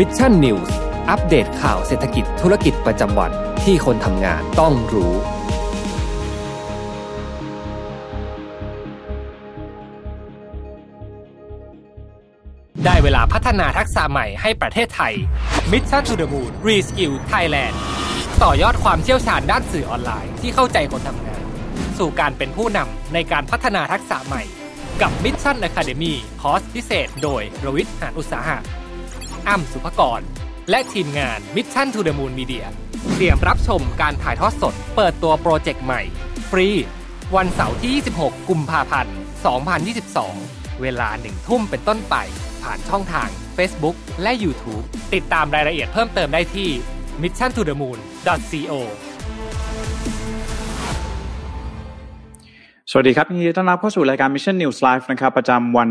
[0.00, 0.76] Mission News
[1.10, 3.30] อัปเดตข่าวเศรษฐกิจธุรกิจประจำวัน
[3.62, 5.14] ที่คนทำงานต้องรู้
[12.84, 15.14] ได้เวลาพัฒนาทักษะใหม่ให้ประเทศไทย
[15.72, 17.74] Mission to the Moon Reskill Thailand
[18.42, 21.42] ต่อยอดความเชี่ยวชาญด้านสื่อออนไลน์ที่เข้าใจคนทำงาน
[21.98, 24.42] สู่การเป็นผู้นำในการพัฒนาทักษะใหม่
[25.02, 28.58] กับ Mission Academy คอร์สพิเศษ โดยรวิทย์หานอุตสาหะ
[29.48, 30.20] อ้ำสุภกร
[30.70, 32.64] และทีมงาน Mission to the Moon Media
[33.12, 36.02] เตรียมรับชมการถ่ายทอดสด เปิดตัวโปรเจกต์ใหม่
[36.50, 36.68] ฟรี
[37.36, 39.14] วันเสาร์ที่ 26 กุมภาพันธ์
[40.18, 42.14] 2022 เวลาหนึ่งทุ่มเป็นต้นไป
[42.62, 46.68] ผ่านช่องทาง Facebook และ YouTube ติดตามรายละเอียดเพิ่มเติมได้ที่
[47.22, 48.72] mission to the moon co
[52.90, 55.88] สวัสดีครับยินดีต้อนรับเข้าสู่รายการ Mission News Live นะครับ ประจำวัน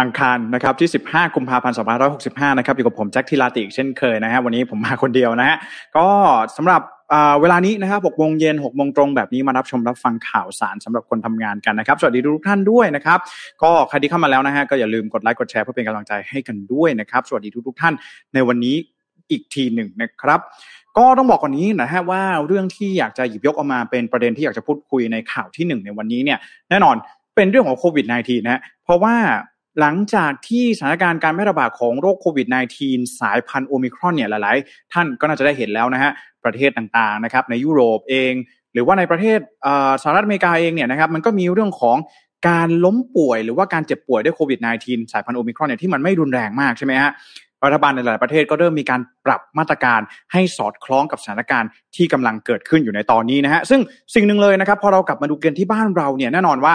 [0.00, 1.76] อังคารนะครับที่ 15 กุมภาพันธ์
[2.16, 5.56] 2565 นะครับอยู่กับผมแจ็คทีลาติอีกเช่นเคยนะฮะวันนี้ผมมาคนเดียวนะฮะ
[5.96, 6.06] ก็
[6.56, 6.82] สำหรับ
[7.40, 13.18] เวลานี้นะครับ6โมงเย็น6โมงตรงแบบนี้มารับชมรับฟังข่าวสารสำหรับคนทำงานกันนะครับ สวัสดีทุกท่านด้วยนะครับ
[13.62, 17.94] ก็ใครที่เข้ามาแล้วนะฮะก็อย่าลืมกดไลค์กดแชร์เพื่อเป็นกำลังใจให้กันด้วยนะครับ สวัสดีทุกทุกท่าน
[18.34, 18.76] ในวันนี้
[19.30, 20.40] อีกทีหนึ่งนะครับ
[20.98, 26.38] ก็ต้องบอกก่อนนี้นะฮะว่าเรื่องที่อยากจะหยิบยกออกมาเป็นประเด็นที่อยากจะพูดคุยในข่าวที่หนึ่งในวันนี้เนี่ย
[26.70, 26.96] แน่นอน
[27.36, 29.14] เป็นเรื่องของโควิด -19 นะฮะเพราะว่า
[29.80, 32.46] หลังจากที่สถานการณ์การแพร่ระบาดของโรคโควิด
[32.82, 36.12] -19 สายพันธุ์โอมิครอนเนี่ยหลาย ๆ ท่านก็น่าจะได้เห็นแล้วนะฮะ
[36.44, 38.32] ประเทศต่าง ๆ นะครับ ในยุโรปเอง
[38.72, 39.38] หรือว่าในประเทศ
[40.02, 41.96] สหรัฐอเมริกาเองเนี่ยนะครับมันก็มีเรื่องของ
[42.48, 47.12] การล้มป่วยหรือว่าการเจ็บป่วยด้วยโควิด -19 สายพันธุ์โอมิครอนเนี่ยที่มันไม่รุนแรงมากใช่ไหมฮะ
[47.64, 50.00] รัฐบาลในหลายประเทศก็เริ่มมีการปรับมาตรการ
[50.32, 53.80] ให้สอดคล้องกับสถานการณ์ที่กำลังเกิดขึ้นอยู่ในตอนนี้นะฮะซึ่ง
[54.14, 56.74] สิ่งหนึ่งเลยนะครับพอเรากลับมาดูกันที่บ้านเราเนี่ยแน่นอนว่า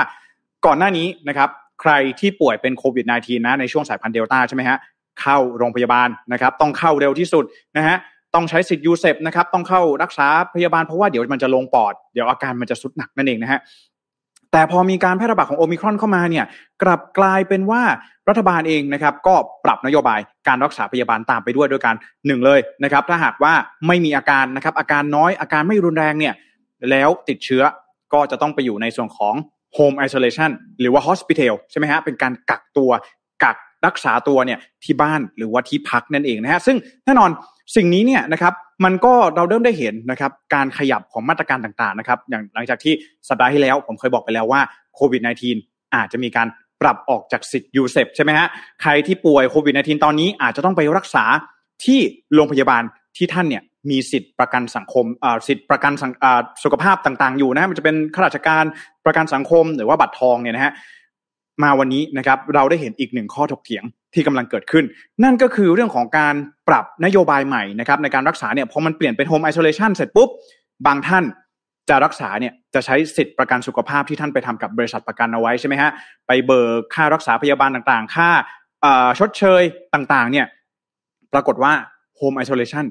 [0.65, 1.49] ก่อนหน้านี้นะครับ
[1.81, 4.77] ใครที่ป่วยเป็นโควิด -19 นะในช่วงสายพันธุ์เดลต้าใช่ไหมฮะ
[5.21, 7.43] เข้าโรงพยาบาลนะครับต้องเข้าเร็วที่สุด
[7.77, 7.97] นะฮะ
[8.35, 13.59] ต้องใช้สิทธิ์ UCEP นะครับต้องเข้ารักษาพยาบาลเพราะว่าเดี๋ยวมันจะลงปอด เดี๋ยวอาการมันจะทรุดหนักนั่นเองนะฮะ
[14.51, 16.45] แต่พอมีการแพร่ระบาดของโอมิครอนเข้ามาเนี่ย
[16.83, 17.81] กลับกลายเป็นว่า
[18.29, 19.35] รัฐบาลเองนะครับก็
[19.65, 21.95] ปรับนโยบายการรักษาพยาบาลตามไปด้วยโดยการ
[22.27, 23.53] หนึ่งเลยนะครับถ้าหากว่า
[23.87, 26.33] ไม่มีอาการนะครับอาการน้อยอาการไม่รุนแรงเนี่ย
[26.89, 27.63] แล้วติดเชื้อ
[28.13, 29.35] ก็จะต้องไปอยู่ในส่วนของ
[29.77, 32.91] home isolation หรือว่า hospital ใช่ไหมฮะเป็นการกักตัว
[33.43, 37.29] กักรักษาตัวเนี่ยที่บ้านหรือว่าที่พักนั่นเองนะฮะซึ่งแน่นอน
[37.75, 42.93] สิ่งนี้เนี่ยนะครับมันก็เราเริ่มได้เห็นนะครับการขยับของมาตรการต่างๆนะครับอย่างหลังจากที่
[43.29, 44.61] สัปดาห์ที่แล้วผมเคยบอกไปแล้วว่า
[44.95, 45.21] โควิด
[45.59, 46.47] -19 อาจจะมีการ
[46.81, 48.47] ปรับออกจากสิทธิ์ UCEP ใช่ไหมฮะ
[48.81, 51.25] ใครที่ป่วยโควิด -19 ตอนนี้อาจจะต้องไปรักษา
[51.85, 51.99] ที่
[52.33, 52.83] โรงพยาบาล
[53.17, 55.05] ที่ท่านเนี่ย มีสิทธิ์ประกันสังคม
[55.47, 55.93] สิทธิ์ประกัน
[56.63, 58.63] สุขภาพต่างๆ อยู่นะมันจะเป็นข้าราชการ
[59.05, 60.73] ประกันสังคม หรือว่าบัตรทองเนี่ยนะฮะ
[61.63, 63.83] มาวันนี้นะครับเราได้เห็นอีกหนึ่งข้อถกเถียง
[64.13, 64.85] ที่กำลังเกิดขึ้น
[65.23, 66.35] นั่นก็คือเรื่องของการ
[66.67, 70.29] ปรับนโยบายใหม่นะครับในการรักษาเนี่ยพอมันเปลี่ยนเป็น Home Isolation เสร็จปุ๊บ
[70.87, 71.23] บางท่าน
[71.89, 75.91] จะรักษาเนี่ยจะใช้สิทธิ์ประกันสุขภาพที่ท่านไปทำกับบริษัทประกันเอาไว้ใช่ไหมฮะ
[76.27, 78.29] ไปเบิกค่ารักษาพยาบาลต่างๆ ค่า
[79.19, 79.63] ชดเชย
[79.93, 80.45] ต่างๆเนี่ย
[81.33, 81.73] ปรากฏว่า
[82.17, 82.85] โฮมไอโซเลชัน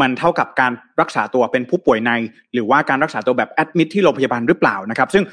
[0.00, 2.10] มันเท่ากับการรักษาตัวเป็นผู้ป่วยใน
[2.52, 5.24] หรือว่าการรักษาตัวแบบแอดมิดที่โรงพยาบาลหรือเปล่านะครับ ซึ่ง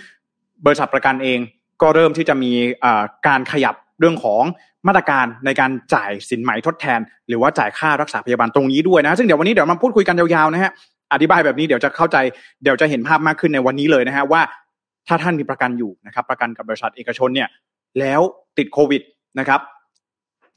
[0.65, 1.39] บริษัทประกันเอง
[1.81, 2.51] ก็เริ่มที่จะมี
[3.27, 4.43] การขยับเรื่องของ
[4.87, 10.71] มาตรการในการจ่ายสินไหมทดแทน หรือว่าจ่ายค่ารักษาพยาบาลตรงนี้ด้วยนะ ซึ่งเดี๋ยววันนี้เดี๋ยวมาพูดคุยกันยาวๆนะฮะ
[11.13, 12.17] อธิบายแบบนี้เดี๋ยวจะเข้าใจ
[12.63, 14.41] เดี๋ยวจะเห็นภาพมากขึ้นในวันนี้เลยนะฮะว่า
[15.07, 17.49] ถ้าท่านมีประกันอยู่นะครับ ประกันกับบริษัทเอกชนเนี่ย
[17.99, 18.21] แล้ว
[18.57, 19.01] ติดโควิด
[19.39, 19.61] นะครับ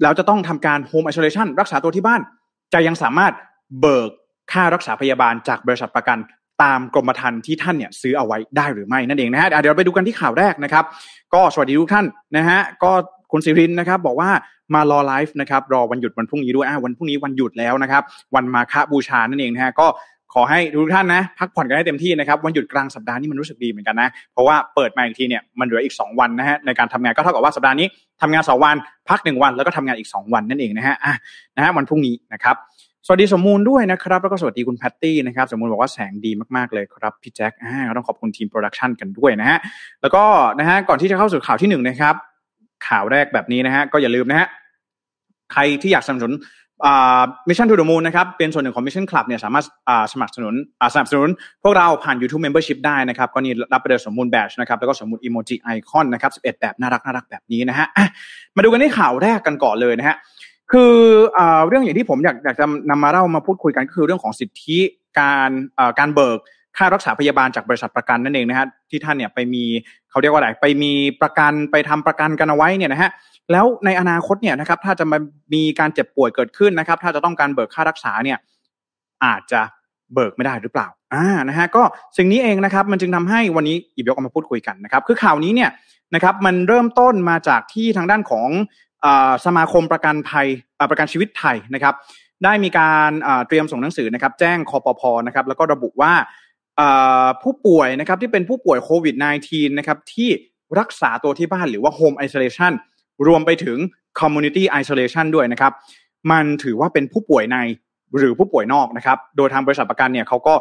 [0.02, 2.20] แล้วจะต้องทำการโฮมไอโซเลชันรักษาตัวที่บ้าน
[2.72, 3.32] จะยังสามารถ
[3.80, 4.10] เบิก
[4.52, 6.18] ค่ารักษาพยาบาลจากบริษัทประกัน
[6.62, 10.84] ตามกรมธรรม์ที่ท่านเนี่ยซื้อเอาไว้ได้หรือไม่นั่นเองนะฮะเดี๋ยวไปดูกันที่ข่าวแรกนะครับ
[11.34, 12.06] ก็สวัสดีทุกท่าน
[12.36, 12.90] นะฮะก็
[13.32, 14.30] คุณสิรินนะครับบอกว่า
[14.74, 18.02] มารอไลฟ์นะครับรอวันหยุดวันพรุ่งนี้ด้วยอ่าวันพรุ่งนี้วันหยุดแล้วนะครับ
[18.34, 19.86] วันมาฆบูชานั่นเองนะฮะก็
[20.34, 27.86] ขอให้ทุกท่านนะพักผ่อนกันให้เต็มที่นะครับวันหยุดกลางสัปดาห์นี้มันรู้สึกดีเหมือนกันนะเพราะว่าเปิดมาอีกทีเนี่ยมันเหลืออีก 2 วันนะฮะในการทำงานก็เท่ากับว่าสัปดาห์นี้
[28.20, 28.76] ทำงาน 2 วัน
[29.08, 31.14] พัก 1 วันแล้วก็ทำงานอีก 2 วันนั่นเองนะฮะอะ
[31.56, 32.56] นะฮะวันพรุ่งนี้นะครับ
[33.06, 39.58] สวัสดีสมมูลด้วยนะครับ แล้วก็สวัสดีคุณแพตตี้นะครับ สมมูลบอกว่าแสงดีมากๆเลยครับพี่แจ็คอ่าต้องขอบคุณทีม production กันด้วยนะฮะ
[40.02, 40.24] แล้วก็
[40.58, 42.14] นะฮะก่อนที่จะเข้าสู่ข่าวที่หนึ่งนะครับ
[42.86, 44.46] ข่าวแรกแบบนี้นะฮะก็อย่าลืมนะฮะ
[45.52, 46.36] ใครที่อยากสนับสนุน
[47.48, 49.64] Mission to the Moon นะครับเป็นส่วนหนึ่งของ Mission Club เนี่ยสามารถ
[50.12, 50.54] สมัครสนุน
[50.94, 51.28] สนับสนุน
[51.62, 57.86] พวกเราผ่าน YouTube Membership ได้นะครับก็นี่รับไปเลยสมมูลแบชนะครับแล้วก็สมมูล emoji icon นะครับ11 แบบน่ารักน่ารักแบบนี้นะฮะ
[58.56, 60.16] มาดูกันที่ข่าวแรกกันก่อนเลยนะฮะ
[60.72, 60.94] คือ
[61.68, 64.78] เรื่องอย่างที่ผมอยากอยากจะนำมาเล่ามาพูดคุยกันก็คือเรื่องของสิทธิ
[65.18, 65.50] การ
[65.98, 66.38] การเบิก
[66.76, 69.64] ค่ารักษาพยาบาลจากบริษัทประกันนั่นเองนะฮะที่ท่านเนี่ยไปมี
[70.10, 70.92] เขาเรียกว่าอะไรไปมี
[71.22, 73.10] ประกันไปทำประกันกันเอาไว้เนี่ยนะฮะ
[73.52, 75.18] แล้วในอนาคตเนี่ยนะครับถ้าจะมา
[75.54, 78.38] มีการเจ็บป่วยเกิดขึ้นนะครับ ถ้าจะต้องการเบิกค่ารักษาเนี่ย
[79.24, 79.60] อาจจะ
[80.14, 81.82] เบิกไม่ได้หรือเปล่าอ่านะฮะก็
[82.16, 85.70] สิ่งนี้เองนะครับ มันจึงทำให้วันนี้อิบยกมาพูดคุยกันนะครับ คือข่าวนี้เนี่ย
[86.14, 88.48] นะครับมันเริ่มต้นมาจากที่ทางด้านของ
[89.46, 90.46] สมาคมประกันภัย
[90.90, 91.94] ประกันชีวิตไทยนะครับ
[92.44, 93.10] ได้มีการ
[93.48, 96.12] เตรียมส่งหนังสือนะครับ แจ้งคอปพนะครับ แล้วก็ระบุว่า
[97.42, 99.14] ผู้ป่วยนะครับที่เป็นผู้ป่วยโควิด
[99.46, 100.28] -19 นะครับที่
[100.78, 102.72] รักษาตัวที่บ้านหรือว่า Home Isolation
[103.26, 103.78] รวมไปถึง
[104.20, 105.72] Community Isolation ด้วยนะครับ
[106.30, 107.58] มันถือว่าเป็นผู้ป่วยใน
[108.16, 110.54] หรือผู้ป่วยนอกนะครับ โดยทางบริษัทประกันเนี่ยเขาก็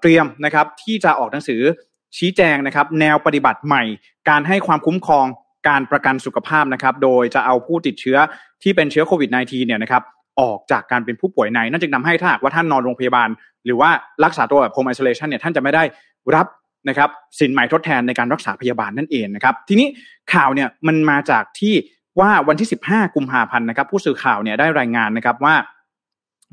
[0.00, 1.60] เตรียมนะครับที่จะออกหนังสือ
[2.16, 3.82] ชี้แจงนะครับ แนวปฏิบัติใหม่
[4.28, 5.26] การให้ความคุ้มครอง
[5.68, 8.18] การประกันสุขภาพนะครับ โดยจะเอาผู้ติดเชื้อ
[8.62, 10.02] ที่เป็นเชื้อโควิด -19 เนี่ยนะครับ
[10.40, 13.28] ออกจากการเป็นผู้ป่วยใน นั่นจึงทาให้ถ้าหากว่าท่านนอนโรงพยาบาล
[13.64, 13.90] หรือว่า
[14.24, 15.82] รักษาตัวแบบ home isolation เนี่ยท่านจะไม่ได้
[16.34, 16.46] รับ
[16.88, 19.88] นะครับสินใหม่ทดแทนในการรักษาพยาบาลนั่นเองนะครับ ทีนี้
[20.32, 21.74] ข่าวเนี่ยมันมาจากที่
[22.20, 25.54] ว่าวันที่ 15 กุมภาพันธ์นะครับ ผู้สื่อข่าวเนี่ยได้รายงานนะครับว่า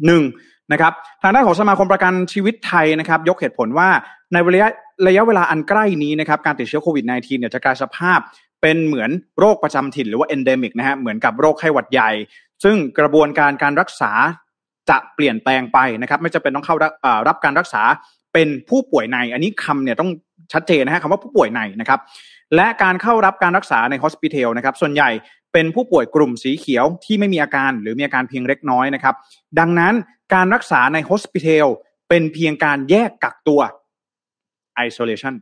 [0.05, 0.23] หนึ่ง
[0.71, 3.89] นะครับทางด้านของสมาคมประกันชีวิตไทยนะครับ ยกเหตุผลว่า
[4.33, 4.69] ในระยะ
[5.07, 8.19] ระยะเวลาอันใกล้นี้นะครับการติดเชื้อโควิด -19 เนี่ยจะกลายสภาพ
[8.61, 9.09] เป็นเหมือน
[9.39, 12.11] โรคประจำถิ่นหรือว่า endemic นะฮะเหมือนกับโรคไข้หวัดใหญ่
[12.63, 14.11] ซึ่งกระบวนการการรักษา
[14.89, 16.75] จะเปลี่ยนแปลงไปนะครับ ไม่จำเป็นต้องเข้า
[17.27, 17.83] รับการรักษา
[18.33, 20.09] เป็นผู้ป่วยใน อันนี้คำเนี่ยต้อง
[20.53, 21.99] ชัดเจนนะฮะคำว่าผู้ป่วยในนะครับ
[22.55, 25.09] และการเข้ารับการรักษาในฮอสพิทลนะครับ ส่วนใหญ่
[25.53, 29.15] เป็นผู้ป่วยกลุ่มสีเขียวที่ไม่มีอาการหรือมีอาการเพียงเล็กน้อยนะครับ
[29.59, 29.93] ดังนั้น
[30.33, 31.67] การรักษาในฮอสพิทล
[32.09, 33.61] เป็นเพียงการแยกกักตัว
[34.87, 35.33] isolation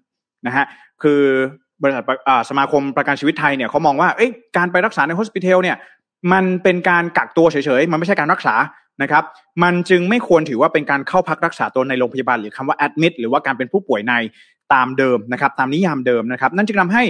[0.46, 0.66] นะฮะ
[1.04, 1.22] คือ
[1.82, 2.04] บริษัท
[2.50, 4.10] สมาคมประกันชีวิตไทยเนี่ยเขามองว่า
[4.58, 5.78] การไปรักษาในโฮสพิทอลเนี่ย
[6.34, 8.56] มันเป็นการกักตัวเฉยๆ มันไม่ใช่การรักษา
[9.02, 9.24] นะครับ
[9.64, 14.14] มันจึงไม่ควรถือว่าเป็นการเข้าพักรักษาตัวในโรงพยาบาลหรือคำว่า admit หรือว่าการเป็นผู้ป่วยใน
[14.74, 17.04] ตามเดิมนะครับ ตามนิยามเดิมนะครับ นั่นจึงทาให้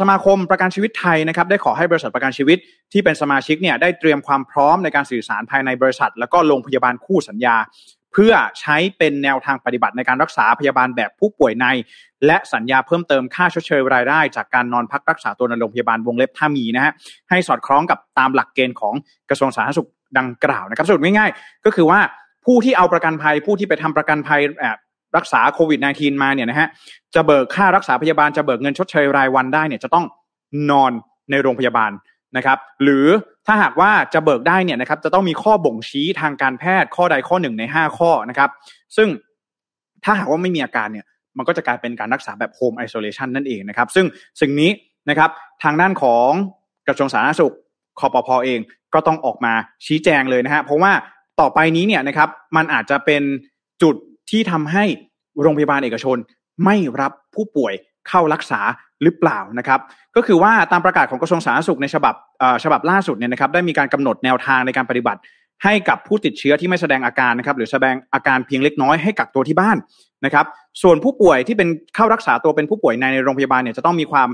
[0.00, 2.58] สมาคมประกันชีวิตไทยนะครับ ได้ขอให้บริษัทประกันชีวิต
[2.92, 7.56] ที่เป็นสมาชิกเนี่ยได้เตรียมความพร้อมในการสื่อสารภายในบริษัท แล้วก็โรงพยาบาลคู่สัญญา
[8.12, 11.66] เพื่อใช้เป็นแนวทางปฏิบัติในการรักษาพยาบาลแบบผู้ป่วยใน
[12.26, 16.92] และสัญญาเพิ่มเติมค่าชดเชยรายได้ จากการนอนพักรักษาตัวในโรงพยาบาลวงเล็บถ้ามีนะฮะ
[17.30, 18.94] ให้สอดคล้องกับตามหลักเกณฑ์ของ
[19.30, 22.00] กระทรวงสาธารณสุขดังกล่าวนะครับสรุปง่ายๆ ก็คือว่า
[22.44, 24.40] ผู้ที่เอาประกันภัยผู้ที่ไปทำประกันภัย
[25.16, 26.68] รักษาโควิด -19 มาเนี่ยนะฮะ
[27.14, 30.04] จะเบิกค่ารักษาพยาบาลจะเบิกเงินชดเชยรายวันได้เนี่ยจะต้อง
[30.70, 30.92] นอน
[31.30, 31.90] ในโรงพยาบาล
[32.36, 33.06] นะครับ หรือ
[33.52, 38.50] ถ้าหากว่าจะเบิกได้เนี่ยนะครับจะต้องมีข้อบ่งชี้ทางการแพทย์ข้อใดข้อหนึ่งในห้าข้อนะครับ
[38.96, 39.08] ซึ่ง
[40.04, 41.06] ถ้าหากว่าไม่มีอาการเนี่ย
[41.36, 44.06] มันก็จะกลายเป็นการรักษาแบบโฮมไอโซเลชันนั่นเองนะครับ ซึ่ง
[44.40, 44.70] สิ่งนี้
[45.10, 45.30] นะครับ
[45.62, 46.30] ทางด้านของ
[46.86, 47.54] กระทรวงสาธารณสุข
[48.00, 48.60] คอปพอเอง
[48.94, 49.52] ก็ต้องออกมา
[49.86, 50.92] ชี้แจงเลยนะฮะเพราะว่า
[51.40, 53.22] ต่อไปนี้เนี่ยนะครับมันอาจจะเป็น
[53.82, 53.94] จุด
[54.30, 54.84] ที่ทำให้
[55.40, 56.16] โรงพยาบาลเอกชน
[56.64, 57.72] ไม่รับผู้ป่วย
[58.08, 58.60] เข้ารักษา
[59.02, 59.80] หรือเปล่านะครับ
[60.16, 62.14] ก็คือว่าตามประกาศของกระทรวงสาธารณสุขในฉบับ
[62.64, 65.20] ฉบับล่าสุดเนี่ยนะครับได้มีการกำหนดแนวทางในการปฏิบัติ
[65.64, 69.76] ให้กับผู้ติดเชื้อที่ไม่แสดงอาการนะครับหรือแสดงอาการเพียงเล็กน้อยให้กักตัวที่บ้าน
[70.24, 70.46] นะครับ
[70.82, 74.28] ส่วนผู้ป่วยที่เป็นเข้ารักษาตัวเป็นผู้ป่วยในโรงพยาบาลเนี่ยจะต้องมีความ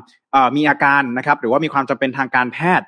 [0.57, 2.87] มีอาการนะครับหรือว่ามีความจำเป็นทางการแพทย์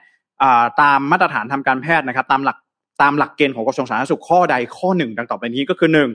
[0.80, 2.56] ตามมาตรฐานทำการแพทย์นะครับตามหลัก
[3.02, 6.08] ตามหลักเกณฑ์ของกระทรวงสาธารณสุขข้อใดข้อหนึ่งดังต่อไปนี้ก็คือหนึ่ง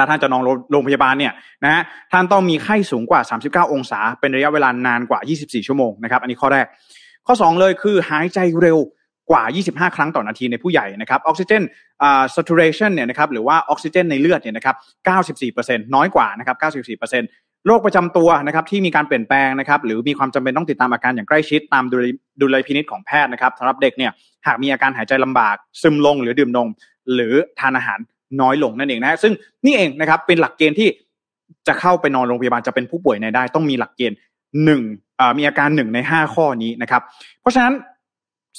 [0.00, 0.42] ถ้าท่านจะนอน
[0.72, 1.32] โรงพยาบาลเนี่ย
[1.64, 1.82] นะฮะ
[2.12, 3.20] ท่านต้องมีไข้สูงกว่า
[3.66, 6.66] 39 องศา เป็นระยะเวลานานกว่า 24 ชั่วโมงนะครับอันนี้ข้อแรก
[7.26, 8.78] ข้อ 2 เลยคือหายใจเร็ว
[9.30, 9.42] กว่า
[9.72, 11.62] 25 ครั้งต่อนาทีในผู้ใหญ่นะครับออกซิเจน
[12.02, 14.76] อ่า saturation เนี่ยนะครับหรือว่าออกซิเจนในเลือดเนี่ยนะครับ
[15.56, 16.56] 94%น้อยกว่านะครับ
[17.02, 21.84] 94%โรคประจำตัวนะครับที่มีการเปลี่ยนแปลงนะครับหรือมีความจำเป็นต้องติดตามอาการอย่างใกล้ชิดตาม
[22.42, 24.12] ดูแลพินิจของแพทย์นะครับสำหรับเด็กเนี่ย
[24.46, 26.68] หากมีอาการหายใจลำบาก ซึมลงหรือดื่มนม
[27.14, 27.98] หรือทานอาหาร
[28.40, 29.32] น้อยลงนั่นเองนะซึ่ง
[29.64, 30.88] นี่เองนะครับเป็นหลักเกณฑ์ที่
[31.66, 34.18] จะเข้าไปนอนโรงพยาบาลจะเป็นผู้ป่วยในได้ ต้องมีหลักเกณฑ์
[34.64, 34.82] หนึ่ง
[35.38, 37.02] มีอาการหนึ่งในห้าข้อนี้นะครับ
[37.40, 37.74] เพราะฉะนั้น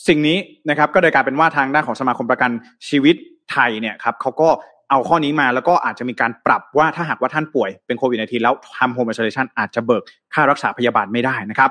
[0.08, 0.38] สิ่งนี้
[0.70, 2.52] นะครับก็เลยกลายเป็นว่าทางด้านของสมาคมประกัน
[2.88, 3.16] ชีวิต
[3.52, 4.50] ไทยเนี่ยครับเขาก็
[4.90, 11.70] เอาข้อนี้มาแล้วก็อาจจะมีการปรับว่าถ้าหากว่าท่านป่วยเป็นโควิดในทีแล้วทำโฮมไอโซเลชันอาจจะเบิกค่ารักษาพยาบาลไม่ได้นะครับ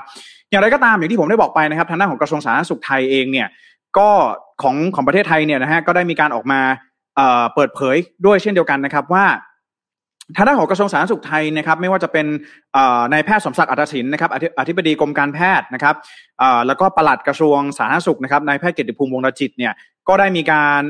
[0.51, 3.49] อย่างไรก็ตามอย่างที่ผมได้บอกไปนะครับ ทางด้านของกระทรวงสาธารณสุขไทยเองเนี่ย
[3.99, 4.09] ก็
[4.63, 6.61] ของของประเทศไทยเนี่ยนะฮะก็ได้มีการออกมา
[7.55, 7.97] เปิดเผย
[8.27, 9.27] ด้วยเช่นเดียวกันนะครับว่า
[10.37, 12.27] ทางด้านของกระทรวงสาธารณสุขไทยนะครับ ไม่ว่าจะเป็น
[13.13, 15.95] นายแพทย์สมศักดิ์อัตศินนะครับอธิบดีกรมการแพทย์นะครับ
[16.67, 19.73] แล้วก็ปลัดกระทรวงสาธารณสุขนะครับนายแพทย์เกียรติภูมิวงศ์จิตเนี่ย
[20.09, 20.83] ก็ได้มีการ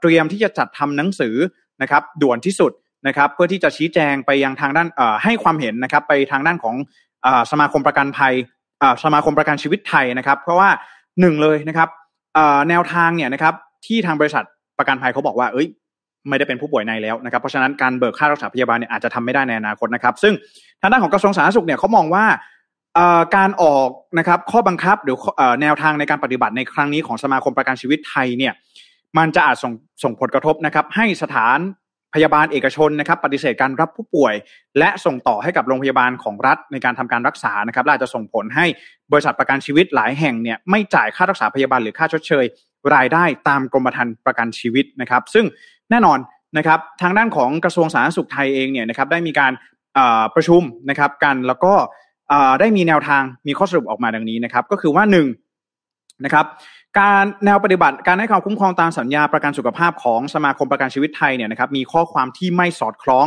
[0.00, 1.34] เตรียมที่จะจัดทำหนังสือ
[1.82, 2.72] นะครับ ด่วนที่สุด
[3.06, 4.88] นะครับ เพื่อที่จะชี้แจงไปยังทางด้าน
[5.24, 6.74] ให้ความเห็นนะครับ ไปทางด้านของ
[7.50, 8.34] สมาคมประกันภัย
[9.04, 10.68] สมาคมประกันชีวิตไทยนะครับ เพราะว่า
[11.20, 11.88] หนึ่งเลยนะครับ
[12.68, 13.54] แนวทางเนี่ยนะครับ
[13.86, 14.44] ที่ทางบริษัท
[14.78, 15.66] ประกันภัยเขาบอกว่า เอ้ย
[16.28, 20.34] ไม่ได้เป็นผู้ป่วยในแล้วนะครับ เพราะฉะนั้นการเบิกค่ารักษาพยาบาลเนี่ยอาจจะทำไม่ได้ในอนาคตนะครับ ซึ่ง
[20.80, 22.24] ทางด้านของกระทรวงสาธารณสุขเนี่ยเขามองว่า
[23.36, 25.16] การออกนะครับข้อบังคับหรือ
[25.62, 28.52] แนวทางในการปฏิบัติในครั้งนี้ของสมาคมประกันชีวิตไทยเนี่ย
[29.18, 29.72] มันจะอาจส่ง
[30.04, 31.58] ส่งผลกระทบนะครับให้สถาน
[32.14, 34.34] พยาบาลเอกชนนะครับปฏิเสธการรับผู้ป่วย
[34.78, 38.66] และส่งต่อให้กับโรงพยาบาลของรัฐในการทำการรักษานะครับและอาจจะส่งผลให้
[39.12, 42.44] บริษัทประกันชีวิตหลายแห่งเนี่ยไม่จ่ายค่ารักษาพยาบาลหรือค่าชดเชย
[42.94, 45.44] รายได้ตามกรมธรรม์ประกันชีวิตนะครับ ซึ่ง
[45.90, 46.18] แน่นอน
[46.58, 49.52] นะครับทางด้านของกระทรวงสาธารณสุขไทยเองเนี่ยนะครับได้มีการ
[50.34, 51.72] ประชุมนะครับกันแล้วก็
[52.60, 55.26] ได้มีแนวทางมีข้อสรุปออกมาดังนี้นะครับ ก็คือว่าหนึ่ง
[56.24, 56.46] นะครับ
[56.98, 63.26] การแนวปฏิบัติการให้ความคุ้มครองตามสัญญาประกันสุขภาพของสมาคมประกันชีวิตไทยเนี่ยนะครับมีข้อความที่ไม่สอดคล้อง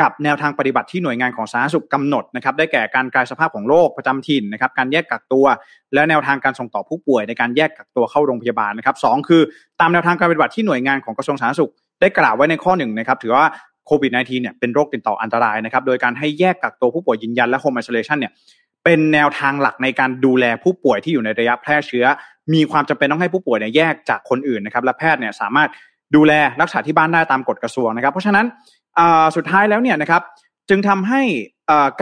[0.00, 5.46] กับแนวทางปฏิบัติที่หน่วยงานของสาธารณสุขกำหนดนะครับได้แก่การกลายสภาพของโรคประจำถิ่นนะครับการแยกกักตัว
[5.94, 9.42] และแนวทางการส่งต่อผู้ป่วยในการแยกกักตัวเข้าโรงพยาบาลนะครับสคือ
[9.80, 13.46] ตามแนวทางการปฏิบัติที่หน่วยงานของกระทรวงสาธารณสุข ได้กล่าวไว้ในข้อหนึ่งนะครับถือว่า
[13.86, 18.32] โควิด -19 เนี่ยเป็นโรคติดต่ออันตรายนะครับโดยการให้แยกกักตัวผู้ป่วยยืนยันและโฮมไอโซเลชันเนี่ย
[18.84, 22.04] เป็นแนวทางหลักในการดูแลผู้ป่วยที่อยู่ในระยะแพร่เชื้อ
[22.54, 25.68] มีความจำเป็นต้องให้ผู้ป่วยเนี่ยแยกจากคนอื่นนะครับและแพทย์เนี่ยสามารถ
[26.16, 28.46] ดูแลรักษาที่บ้านได้ตามกฎกระทรวงนะครับ เพราะฉะนั้น
[29.36, 30.22] สุดท้ายแล้วเนี่ยนะครับ
[30.68, 31.22] จึงทำให้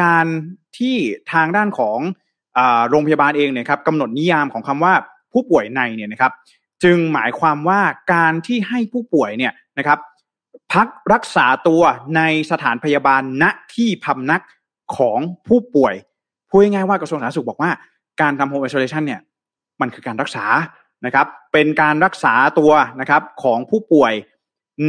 [0.02, 0.26] การ
[0.78, 0.96] ที่
[1.32, 1.98] ทางด้านของ
[2.88, 4.94] โรงพยาบาลเองเนี่ยครับกำหนดนิยามของคำว่า
[5.32, 6.32] ผู้ป่วยในเนี่ยนะครับ
[6.84, 7.80] จึงหมายความว่า
[8.14, 9.98] การที่ให้ผู้ป่วยเนี่ยนะครับ
[10.72, 11.82] พักรักษาตัว
[12.16, 14.42] ในสถานพยาบาลณที่พำนัก
[14.96, 15.94] ของผู้ป่วย
[16.48, 17.70] พูดง่ายๆว่ากระทรวงสาธารณสุขบอกว่า
[18.20, 19.20] การทำโฮมไอโซเลชันเนี่ย
[19.80, 20.44] มันคือการรักษา
[21.06, 24.12] นะครับ เป็นการรักษาตัวนะครับของผู้ป่วย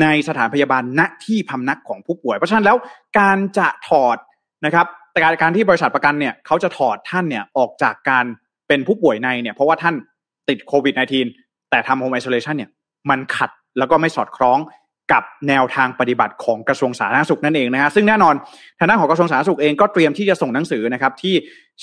[0.02, 2.78] ในสถานพยาบาลณที่พำนักของผู้ป่วย เพราะฉะนั้นแล้ว
[3.20, 4.18] การจะถอด
[4.66, 8.26] นะครับแต่การการที่บริษัทประกันเนี่ยเขาจะถอดท่านเนี่ยออกจากการ
[8.68, 9.96] เป็นผู้ป่วยในเนี่ยเพราะว่าท่าน
[10.50, 10.94] ติดโควิด
[11.32, 12.70] -19 แต่ทำโฮมไอโซเลชันเนี่ย
[13.10, 14.60] มันขัดแล้วก็ไม่สอดคล้อง
[15.12, 18.36] กับแนวทางปฏิบัติของกระทรวงสาธารณสุขนั่นเองนะฮะซึ่งแน่นอน
[18.80, 21.34] ทางด้านของกระทรวงสาธารณสุขเองก็เตรียมที่จะส่งหนังสือนะครับที่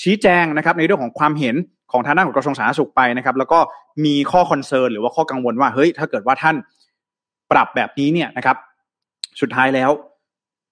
[0.01, 1.55] ชี้แจงนะครับในเรื่องของความเห็น
[1.91, 3.59] ของทางด้านของกระทรวงสาธารณสุขไปนะครับแล้วก็
[4.05, 6.55] มีข้อคอนเซิร์นหรือว่าข้อกังวลว่าเฮ้ยถ้าเกิดว่าท่าน
[7.55, 8.57] ปรับแบบนี้เนี่ยนะครับ
[9.41, 9.91] สุดท้ายแล้ว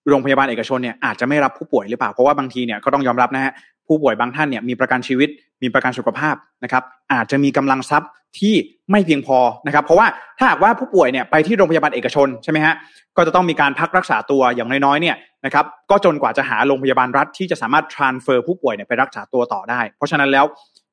[0.09, 3.53] โรงพยาบาลเอกชนเนี่ยอาจจะไม่รับผู้ป่วยหรือเปล่าเพราะว่าบางทีเนี่ยก็ต้องยอมรับนะฮะ
[3.87, 5.29] ผู้ป่วยบางท่านเนี่ยมีประกันชีวิต
[5.63, 8.09] มีประกันสุขภาพนะครับ อาจจะมีกำลังทรัพย์
[8.39, 8.55] ที่
[8.91, 9.37] ไม่เพียงพอ
[9.67, 12.73] นะครับ เพราะว่าถ้าหากว่าผู้ป่วยเนี่ยไปที่โรงพยาบาลเอกชนใช่ไหมฮะ
[13.17, 20.45] ก็จะต้องมีการพักรักษาตัวอย่างน้อยๆเนี่ยนะครับก็จนกว่าจะหาโรงพยาบาลรัฐที่จะสามารถ transfer ผู้ป่วยเนี่ยไปรักษาตัวต่อได้ เพราะฉะนั้นแล้ว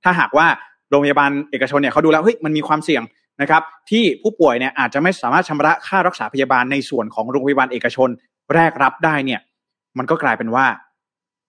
[0.04, 0.46] ถ้าหากว่า
[0.90, 3.02] โรงพยาบาลเอกชนเนี่ยเขาดูแล้วเฮ้ยมันมีความเสี่ยง
[3.40, 8.08] นะครับที่ผู้ป่วยเนี่ยอาจจะไม่สามารถชำระค่ารักษาพยาบาลในส่วนของโรงพยาบาลเอกชน
[8.54, 9.40] แรกรับได้เนี่ย
[9.98, 10.66] มันก็กลายเป็นว่า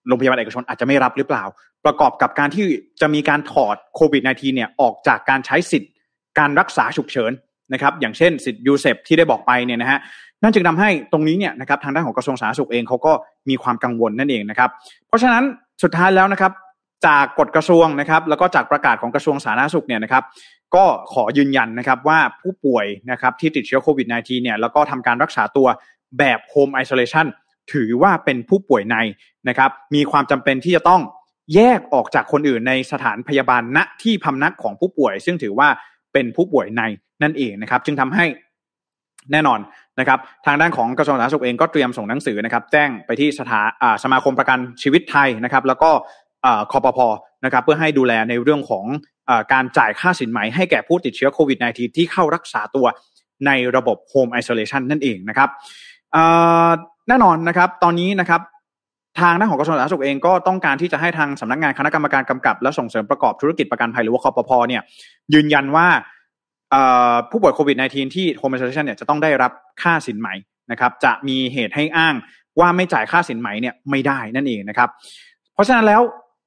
[0.08, 1.44] โรงพยาบาลเอกชนอาจจะไม่รับหรือเปล่า
[1.84, 2.66] ประกอบกับการที่
[3.00, 5.90] จะมีการถอดโควิด -19 เนี่ยออกจากการใช้สิทธิ์
[6.38, 7.32] การรักษาฉุกเฉิน
[7.72, 9.98] นะครับอย่างเช่นสิทธิ์ยูเซฟที่ได้บอกไปเนี่ยนะฮะ
[10.42, 13.12] นั่นจึงทาให้ตรงนี้เนี่ยนะครับทางด้านของกระทรวงสาธารณสุขเองเขาก็
[13.48, 14.70] มีความกังวลนั่นเองนะครับ
[15.08, 15.44] เพราะฉะนั้น
[15.82, 16.52] สุดท้ายแล้วนะครับ
[17.06, 20.22] จากกฎกระทรวงนะครับแล้วก็จากประกาศของกระทรวงสาธารณสุขเนี่ยนะครับ
[20.76, 25.66] ก็ขอยืนยันนะครับว่าผู้ป่วยนะครับที่ติดเชื้อโควิด -19 เนี่ยแล้วก็ทำการรักษาตัว
[26.18, 27.26] แบบโฮมไอโซเลชัน
[27.72, 28.96] ถือว่าเป็นผู้ป่วยใน
[29.48, 31.02] นะครับมีความจำเป็นที่จะต้อง
[31.54, 35.68] แยกออกจากคนอื่นในสถานพยาบาลณที่พำนักของผู้ป่วย ซึ่งถือว่า
[36.12, 36.82] เป็นผู้ป่วยใน
[37.22, 38.24] นั่นเองนะครับ จึงทำให้
[39.32, 39.60] แน่นอน
[40.00, 43.60] นะครับ ทางด้านของกระทรวงสาธารณสุขเองก็เตรียมส่งหนังสือนะครับ แจ้งไปที่สถา
[44.02, 45.90] สมาคมประกันชีวิตไทยนะครับ แล้วก็
[46.72, 47.06] คอปพอ
[47.44, 48.84] นะครับ เพื่อให้ดูแลในเรื่องของ
[49.52, 52.86] การจ่ายค่าสินไหมให้แก่ผู้ติดเชื้อโควิด -19 ที่เข้ารักษาตัว
[53.46, 55.48] ในระบบโฮมไอโซเลชันนั่นเองนะครับ
[57.08, 58.40] แน่นอนนะครับ ตอนนี้นะครับ
[59.20, 64.82] ทางด้านของกระทรวงสาธารณสุขเองก็ต้องการที่จะให้ทางสำนักงานคณะกรรมการกำกับ และส่งเสริมประกอบธุรกิจประกันภัยหรือว่าคอปพอเนี่ย
[65.34, 65.86] ยืนยันว่า
[67.30, 69.52] ผู้ป่วยโควิด -19 ที่โฮมไอโซเลชันเนี่ยจะต้องได้รับ
[69.82, 70.28] ค่าสินไหม
[70.70, 72.14] นะครับจะมีเหตุให้อ้าง
[72.60, 74.88] ว่าไม่จ่ายค่าสินไหมเนี่ยไม่ได้นั่นเองนะครับ
[75.54, 76.00] เพราะฉะนั้นแล้ว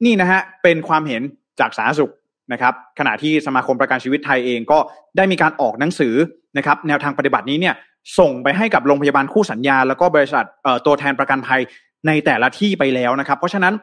[0.06, 1.22] นี่นะฮะเป็นความเห็น
[1.60, 2.12] จากสาธารณสุข
[2.52, 4.78] นะครับขณะที่สมาคมประกันชีวิตไทยเองก็
[5.18, 6.14] ได้มีการออกหนังสือ
[6.58, 7.76] นะครับแนวทางปฏิบัตินี้เนี่ย
[8.20, 10.46] ส่งไปให้กับโรงพยาบาลคู่สัญญา แล้วก็บริษัท
[10.86, 11.62] ตัวแทนประกันภัย
[12.08, 13.74] ในแต่ละที่ไปแล้วนะครับ เพราะฉะนั้น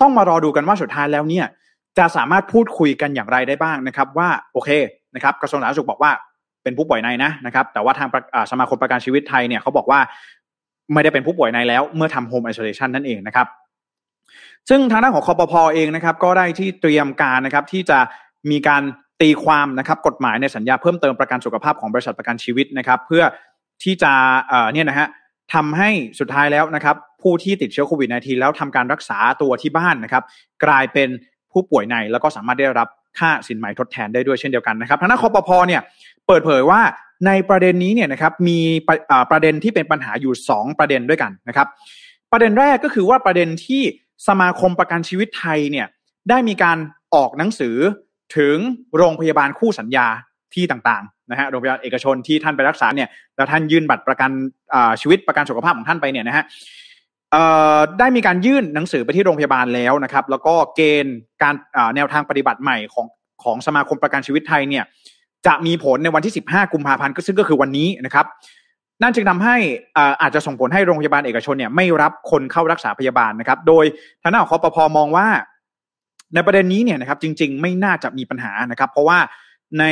[0.00, 1.46] ต้องมารอดูกันว่าสุดท้ายแล้วเนี่ย
[1.98, 4.70] จะสามารถพูดคุยกันอย่างไรได้บ้างนะครับ ว่าโอเค
[5.14, 6.12] นะครับกระทรวงสาธารณสุขบอกว่า
[6.62, 8.08] เป็นผู้ป่วยในนะนะครับ แต่ว่าทาง
[8.50, 10.00] สมาคมประกันชีวิตไทยเนี่ยเขาบอกว่า
[10.92, 13.46] ไม่ได้เป็นผู้ป่วยในแล้วเมื่อทำโฮมไอโซเลชันนั่นเองนะครับ
[14.68, 17.98] ซึ่งทางด้านของคอปพอเองนะครับ ก็ได้ที่เตรียมการนะครับที่จะ
[18.50, 18.82] มีการ
[19.20, 23.22] ตีความนะครับกฎหมายในสัญญาเพิ่มเติมประกันสุขภาพของบริษัทประกันชีวิตนะครับ เพื่อ
[23.82, 24.12] ที่จะ
[24.72, 25.08] เนี่ยนะฮะ
[25.54, 30.22] ทำให้สุดท้ายแล้วนะครับ ผู้ที่ติดเชื้อโควิด -19 แล้วทำการรักษาตัวที่บ้านนะครับ
[30.64, 31.08] กลายเป็น
[31.52, 35.82] ผู้ป่วยในแล้วก็สามารถได้รับค่าสินไหมทดแทนได้ด้วยเช่นเดียวกันนะครับทางด้านคอปพอเนี่ย
[36.26, 36.80] เปิดเผยว่า
[37.26, 38.58] ในประเด็นนี้เนี่ยนะครับมี
[39.30, 41.68] ประเด็นที่เป็นปัญหาอยู่ 2 ประเด็นด้วยกันนะครับ
[42.32, 43.82] ประเด็นแรกก็คือว่าประเด็นที่
[44.28, 45.86] สมาคมประกันชีวิตไทยเนี่ย
[46.30, 46.78] ได้มีการ
[47.14, 47.76] ออกหนังสือ
[48.36, 48.56] ถึง
[48.96, 50.06] โรงพยาบาลคู่สัญญา
[50.54, 54.30] ที่ต่างๆนะฮะโรงพยาบาลเอกชนที่ท่านไปรักษาเนี่ยแล้วท่านยื่นบัตรประกัน
[55.00, 56.44] ชีวิตประกันสุขภาพของท่านไปเนี่ยนะฮะ
[57.98, 61.54] ได้มีการยื่นหนังสือไปที่โรงพยาบาลแล้วนะครับ แล้วก็เกณฑ์การ
[61.96, 63.06] แนวทางปฏิบัติใหม่ของ
[63.42, 64.84] ของสมาคมประกันชีวิตไทยเนี่ย
[65.46, 68.26] จะมีผลในวันที่ 15 กุมภาพันธ์ซึ่งก็คือวันนี้นะครับ
[69.02, 69.56] นั่นจึงทำให้
[70.22, 73.84] อาจจะส่งผลให้โรงพยาบาลเอกชนเนี่ยไม่รับคนเข้ารักษาพยาบาลนะครับ โดย
[74.22, 75.28] ทางด้านของคอปพมองว่า
[76.34, 79.18] ในประเด็นนี้เนี่ยนะครับจริง ๆ ไม่น่าจะมีปัญหานะครับ เพราะว่า
[79.78, 79.84] ใน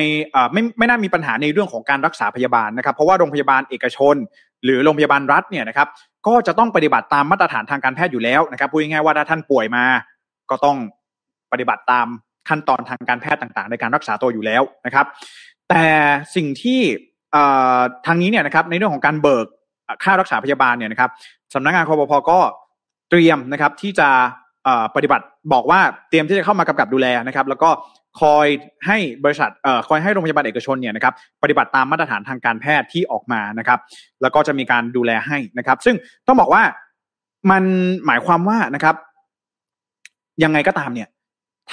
[0.52, 4.14] ไม่ไม่น่ามีปัญหาในเรื่องของการรักษาพยาบาลนะครับ เพราะว่าโรงพยาบาลเอกชน
[4.64, 5.88] หรือโรงพยาบาลรัฐเนี่ยนะครับ
[6.26, 9.84] ก็จะต้องปฏิบัติตามมาตรฐานทางการแพทย์อยู่แล้วนะครับพูดง่ายๆว่าถ้าท่านป่วยมา
[10.50, 10.76] ก็ต้อง
[11.52, 12.06] ปฏิบัติตาม
[12.48, 15.06] ขั้นตอนทางการแพทย์ต่าง ๆ ในการรักษาตัวอยู่แล้วนะครับ
[15.68, 15.84] แต่
[16.36, 16.80] สิ่งที่
[18.06, 19.46] ทางนี้เนี่ยนะครับในเรื่องของการเบิก
[20.04, 21.10] ค่ารักษาพยาบาลเนี่ยนะครับ
[21.54, 22.38] สำนักงานคอปพก็
[23.10, 24.08] เตรียมนะครับที่จะ
[24.96, 27.70] ปฏิบัติบอกว่าเตรียมที่จะเข้ามากำกับดูแลนะครับ แล้วก็
[28.20, 28.46] คอย
[28.86, 33.78] ให้บริษัทอคอยให้โรงพยาบาลเอกชนเนี่ยนะครับปฏิบัติตามมาตรฐานทางการแพทย์ที่ออกมานะครับ
[34.22, 35.96] แล้วก็จะมีการดูแลให้นะครับ ซึ่ง
[36.26, 36.62] ต้องบอกว่า
[37.50, 37.62] มัน
[38.06, 38.94] หมายความว่านะครับ
[40.44, 41.08] ยังไงก็ตามเนี่ย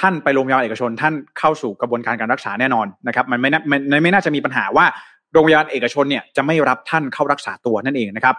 [0.02, 4.86] ่านไปโรงพยาบาลเอกชน ท่านเข้าสู่กระบวนการการรักษาแน่นอนนะครับ มันไม่มันไม่น่าจะมีปัญหาว่า
[5.32, 8.36] โรงพยาบาลเอกชนเนี่ยจะไม่รับท่านเข้ารักษาตัวนั่นเองนะครับ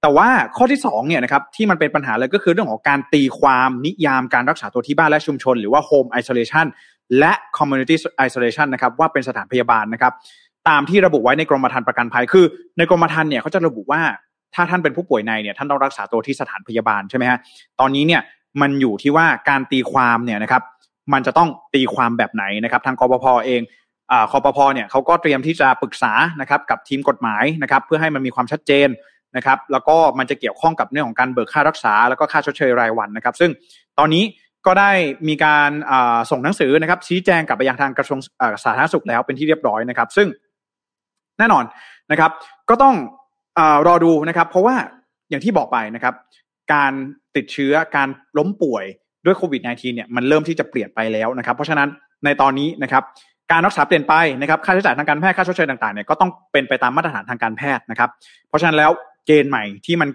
[0.00, 6.66] แต่ว่าข้อที่2เนี่ยนะครับที่มันเป็นปัญหาเลยก็คือเรื่องของการตีความนิยามการรักษาตัวที่บ้านและชุมชน หรือว่า home isolation
[7.18, 10.12] และ community isolation นะครับว่าเป็นสถานพยาบาลนะครับ
[10.68, 12.44] ตามที่ระบุไว้ในกรมธรรม์ประกันภัยคือ
[12.78, 14.02] ในกรมธรรม์เนี่ยเขาจะระบุว่า
[14.54, 17.38] ถ้าท่านเป็นผู้ป่วยในเนี่ยท่านต้องรักษาตัวที่สถานพยาบาลใช่ไหมฮะ
[17.80, 18.22] ตอนนี้เนี่ย
[18.60, 20.62] มันอยู่ที่ว่าการตีความเนี่ยนะครับ
[21.12, 23.60] มันจะต้องตีความแบบไหนนะครับ ทางกบพเอง
[24.30, 28.88] คอปพอเนี่ยเขาก็เตรียมที่จะปรึกษานะครับกับทีมกฎหมายนะครับเพื่อให้มันมีความชัดเจน
[29.36, 33.50] นะครับ แล้วก็มันจะเกี่ยวข้องกับเรื่องของการเบิกค่ารักษา แล้วก็ค่าชดเชยรายวันนะครับ ซึ่ง
[33.98, 34.24] ตอนนี้
[34.66, 34.92] ก็ได้
[35.28, 35.70] มีการ
[36.30, 38.18] ส่งหนังสือนะครับชี้แจงกับไปยังทางกระทรวง
[38.64, 40.28] สาธารณสุขแล้วเป็นที่เรียบร้อยนะครับ ซึ่ง
[41.38, 41.64] แน่นอน
[42.10, 42.30] นะครับ
[42.70, 42.94] ก็ต้อง
[43.58, 44.74] อรอดูนะครับ เพราะว่า
[45.30, 46.14] อย่างที่บอกไปนะครับ
[46.72, 46.92] การ
[47.36, 48.84] ติดเชื้อการล้มป่วย
[49.24, 51.88] ด้วยโควิด -19 เนี่ยมันเริ่มที่จะเปลี่ยนไปแล้วนะครับ เพราะฉะนั้น
[52.24, 53.02] ในตอนนี้นะครับ
[53.52, 58.10] การรักษาเปลี่ยนไปนะครับค่าใช้จ่ายทางการแพทย์ค่าชดเชยต่างๆเนี่ยก็ต้องเป็นไปตามมาตรฐานทางการแพทย์นะครับ
[58.48, 58.90] เพราะฉะนั้นแล้ว
[59.26, 60.08] เกณฑ์ใหม่ที่มัน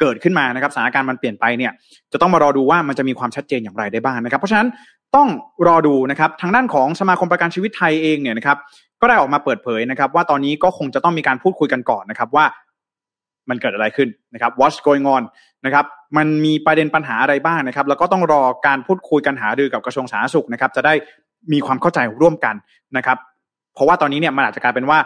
[0.00, 1.72] เกิดขึ้นมานะครับสถานการณ์มันเปลี่ยนไปเนี่ย
[2.12, 4.68] จะต้องมารอดูว่ามันจะมีความชัดเจนอย่างไรได้บ้างนะครับ เพราะฉะนั้น
[5.16, 5.28] ต้อง
[5.68, 8.58] รอดูนะครับทางด้านของสมาคมประกันชีวิตไทยเองเนี่ยนะครับ
[9.00, 12.44] ก็ได้ออกมาเปิดเผยนะครับ ว่าตอนนี้ก็คงจะต้องมีการพูดคุยกันก่อนนะครับว่า
[13.48, 15.22] มันเกิดอะไรขึ้นนะครับ what's going on
[15.64, 15.84] นะครับ
[16.16, 20.94] มันมีประเด็นปัญหาอะไรบ้างนะครับ แล้วก็ต้องรอการพูดคุยกันหารือกับกระทรวงสาธารณสุขนะครับจะได้
[21.52, 22.54] มีความเข้าใจร่วมกัน
[22.96, 23.18] นะครับ
[23.74, 24.98] เพราะว่าตอนนี้เนี่ยมันอาจจะกลายเป็นว่า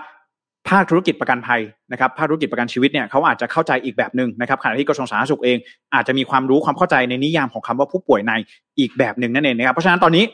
[0.69, 1.61] ภาคธุรกิจประกันภัย
[1.93, 5.59] นะครับภาคธุรกิจประกันชีวิตเนี่ยเขาอาจจะเข้าใจอีกแบบหนึ่งนะครับขณะที่กระทรวงสาธารณสุขเอง
[5.95, 8.33] อาจจะมีความรู้ความเข้าใจในนิยามของคำว่าผู้ป่วยใน
[8.79, 10.25] อีกแบบหนึ่งนั่นเองนะครับเพราะฉะนั้นตอนนี้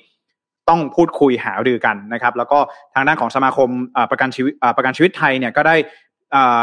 [0.69, 2.59] ต้องพูดคุยหารือกันนะครับ แล้วก็
[2.95, 3.69] ทางด้านของสมาคม
[4.11, 5.77] ประกันชีวิตประกันชีวิตไทยเนี่ยก็ได้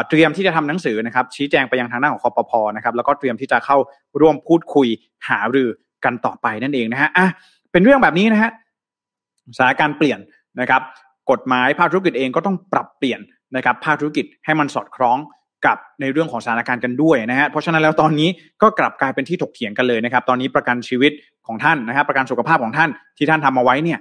[0.10, 3.78] เตรียมที่จะทำหนังสือนะครับ ชี้แจงไปยังทางด้านของคอปพอนะครับแล้วก็เตรียมที่จะเข้า
[4.22, 4.88] ร่วมพูดคุย
[5.30, 5.70] หารือ
[6.06, 7.28] กันต่อไปนั่นเองนะฮะอะ
[7.72, 8.52] เป็นเรื่องแบบนี้นะฮะ
[9.58, 10.20] สถานการณ์เปลี่ยน
[10.62, 10.82] นะครับ
[11.32, 13.20] กฎหมายภาคธุรกิจเองก็ต้องปรับเปลี่ยน
[13.56, 15.18] นะครับภาคธุรกิจให้มันสอดคล้อง
[15.66, 18.30] กับในเรื่องของสถานการณ์กันด้วยนะฮะเพราะฉะนั้นแล้วตอนนี้
[18.62, 21.12] ก็กลับกลายเป็นที่ถกเถียงกันเลยนะครับ ตอนนี้ประกันชีวิต
[21.48, 24.00] ของท่านนะครับประกันสุขภาพของท่านที่ท่านทำมาไว้เนี่ย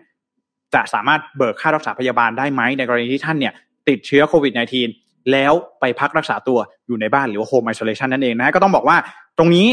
[0.75, 3.53] จะสามารถเบิกค่ารักษาพยาบาลได้ไหมในกรณีที่ท่านเนี่ย
[3.89, 4.53] ติดเชื้อโควิด
[4.93, 8.97] -19 แล้วไปพักรักษาตัวอยู่ในบ้านหรือว่าโฮมไอโซเลชันนั่นเองนะฮะก็ต้องบอกว่า
[9.39, 9.67] ตรงนี้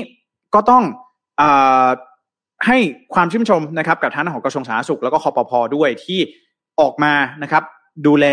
[0.55, 0.83] ก็ต้อง
[1.41, 1.43] อ
[2.67, 2.77] ให้
[3.13, 6.19] ความชื่นชมนะครับกับท่านของกระทรวงสาธารณสุขแล้วก็คอปพอด้วยที่
[6.81, 7.63] ออกมานะครับ
[8.07, 8.25] ดูแล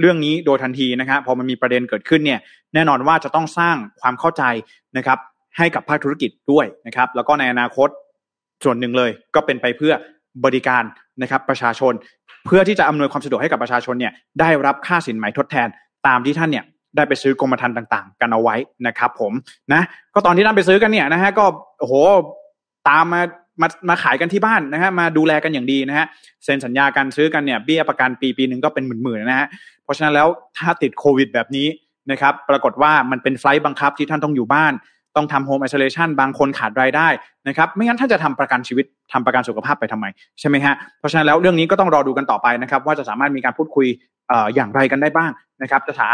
[0.00, 2.40] เรื่องนี้โดยทันทีนะครับพอมันมีประเด็นเกิดขึ้นเนี่ย
[2.74, 4.42] แน่นอนว่าจะต้องสร้างความเข้าใจ
[4.96, 5.18] นะครับ
[5.56, 7.88] ให้กับภาคธุรกิจด้วยนะครับ แล้วก็ในอนาคต
[8.64, 9.94] ส่วนหนึ่งเลยก็เป็นไปเพื่อ
[10.44, 10.82] บริการ
[11.22, 11.92] นะครับประชาชน
[12.46, 15.68] เพื่อที่จะอำนวยความสะดวกให้กับประชาชนเนี่ยได้รับค่าสินไหมทดแทน
[16.06, 16.64] ตามที่ท่านเนี่ย
[16.96, 19.32] ได้ไปซื้อกรมธรรม์ต่างๆ กันเอาไว้นะครับ ผม
[19.72, 19.82] นะ
[20.14, 21.44] ก็ตอนที่ท่านไปซื้อกันเนี่ยนะฮะก็
[21.80, 21.94] โอ้โห
[22.88, 23.20] ตามมา
[23.60, 26.06] มามาขายกันที่บ้านนะฮะมาดูแลกันอย่างดีนะฮะ
[26.44, 29.46] เซ็นสัญญาการซื้อกันเนี่ยเบี้ยประกันปีปีหนึ่งก็เป็นหมื่นๆนะฮะ
[29.84, 31.66] เพราะฉะนั้นแล้วถ้าติดโควิดแบบนี้
[32.10, 34.72] นะครับปรากฏว่ามันเป็นไฟล์บังคับที่ท่านต้องอยู่บ้าน
[35.16, 37.08] ต้องทำโฮมไอโซเลชันบางคนขาดรายได้
[37.48, 40.06] นะครับไม่งั้นท่านจะทำประกันชีวิตทำประกันสุขภาพไปทำไม
[40.40, 43.86] ใช่ไหมฮะเพราะฉะนั้นแล้วเรื่องนี้ก็ต้องรอดูกันต่อไปนะครับ ว่าจะสามารถมีการพูดคุย
[44.28, 45.30] เอ่ออย่างไรกันได้บ้าง
[45.62, 46.10] นะครับจะหา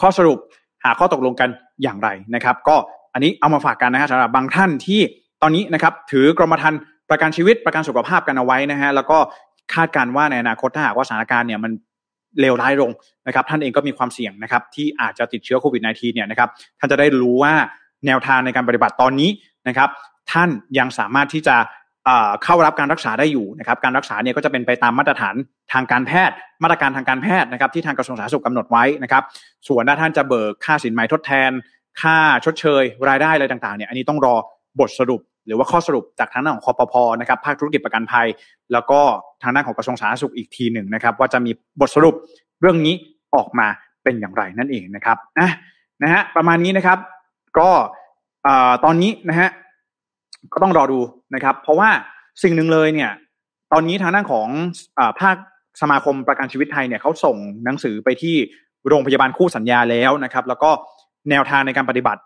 [0.00, 0.38] ข้อสรุป
[0.84, 1.48] หาข้อตกลงกัน
[1.82, 2.76] อย่างไรนะครับ ก็
[3.14, 5.00] อันนี้เอามาฝากกันนะฮะสำหรับบางท่านที่
[5.42, 9.18] ตอนนี้นะครับถือกรมธรรม์ประกันชีวิตประกันสุขภาพกันเอาไว้นะฮะแล้วก็
[9.74, 11.72] คาดการว่าในอนาคตถ้าหากว่าสถานการณ์เนี่ยมัน
[12.40, 12.90] เลวร้ายลง
[13.26, 16.48] นะครับ ท่านเองก็มีความเสี่ยงนะครับ ที่อาจจะติดเชื้อโควิด -19 เนี่ยนะครับ
[16.78, 17.54] ท่านจะได้รู้ว่า
[18.06, 19.30] แนวทางในการปฏิบัติตอนนี้
[19.68, 19.88] นะครับ
[20.32, 21.56] ท่านยังสามารถที่จะ
[22.44, 25.34] เข้ารับการรักษาได้อยู่นะครับ การรักษาเนี่ยก็จะเป็นไปตามมาตรฐาน
[25.72, 29.22] ทางการแพทย์ มาตรการทางการแพทย์นะครับ ที่ทางกระทรวงสาธารณสุขกำหนดไว้นะครับ
[29.68, 31.50] ส่วนถ้าท่านจะเบิกค่าสินไหมทดแทน
[32.02, 34.36] ค่าชดเชย รายได้อะไรต่างๆเนี่ยอันนี้ต้องรอ
[34.80, 38.26] บทสรุป หรือว่าข้อสรุปจากทางด้านของคอปพอนะครับภาคธุรกิจประกันภัย
[38.72, 39.00] แล้วก็
[39.42, 42.14] ทางด้านของกระทรวงสาธารณสุขอีกทีหนึ่งนะครับ ว่าจะมีบทสรุป
[42.60, 42.94] เรื่องนี้
[43.34, 43.66] ออกมา
[44.02, 45.50] เป็นอย่างไรนั่นเองนะครับนะ
[46.02, 46.98] นะฮะประมาณนี้นะครับ
[47.58, 47.70] ก็
[48.84, 49.48] ตอนนี้นะฮะ
[50.52, 51.00] ก็ต้องรอดู
[51.34, 51.90] นะครับ เพราะว่า
[52.42, 53.10] สิ่งหนึ่งเลยเนี่ย
[53.72, 54.48] ตอนนี้ทางด้านของ
[54.98, 55.36] อภาค
[55.80, 58.36] สมาคมประกันชีวิตไทยเนี่ยเขาส่งหนังสือไปที่
[58.88, 60.70] โรงพยาบาลคู่สัญญาแล้วนะครับ แล้วก็
[61.30, 62.20] แนวทางในการปฏิบัติ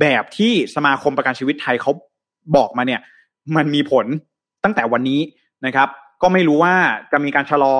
[0.00, 1.92] แบบที่สมาคมประกันชีวิตไทยเขา
[2.56, 3.00] บอกมาเนี่ย
[3.56, 4.06] มันมีผล
[4.64, 5.20] ตั้งแต่วันนี้
[5.66, 5.88] นะครับ
[6.22, 6.74] ก็ไม่รู้ว่า
[7.12, 7.76] จะมีการชะลอ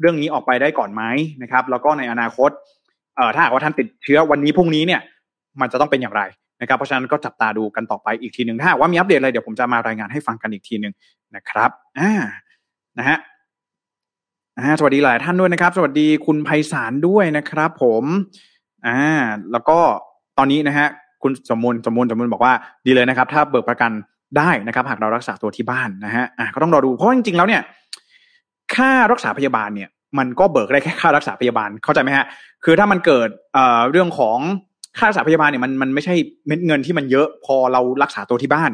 [0.00, 1.02] เรื่องนี้ออกไปได้ก่อนไหม
[1.42, 2.50] นะครับ แล้วก็ในอนาคต
[3.16, 5.00] เอ่อถ้าหากว่าท่านติดเชื้อวันนี้พรุ่งนี้เนี่ย
[5.60, 6.22] มันจะต้องเป็นอย่างไร
[6.60, 10.94] นะครับ เพราะฉะนั้นก็จับตาดูกันต่อไปอีกทีหนึ่งถ้าว่ามีอัปเดตอะไรเดี๋ยวผมจะมารายงานให้ฟังกันอีกทีหนึ่ง
[11.36, 12.12] นะครับอ่า
[12.98, 13.18] นะฮะ
[14.78, 18.04] สวัสดีหลายท่านด้วยนะครับ สวัสดีคุณไพศาลด้วยนะครับ ผม
[18.86, 19.00] อ่า
[19.52, 19.78] แล้วก็
[20.38, 20.88] ตอนนี้นะฮะ
[21.22, 22.52] คุณสมมูลสมมูลสมมูลบอกว่า
[22.86, 23.90] ดีเลยนะครับ ถ้าเบิกประกัน
[24.38, 27.62] ได้นะครับ หากเรารักษาตัวที่บ้านนะฮะอ่าก็ต้องรอดูเพราะจริงๆแล้วเนี่ย
[28.74, 32.26] ค่ารักษาพยาบาลเนี่ย มันก็เบิกได้แค่ค่ารักษาพยาบาลเข้าใจไหมฮะ
[32.64, 34.38] คือถ้ามันเกิดเอ่อเรื่องของ
[34.98, 36.14] ค่ารักษาพยาบาลเนี่ยมันมันไม่ใช่
[36.46, 38.70] เม็ดเงินที่มันเยอะพอเรารักษาตัวที่บ้าน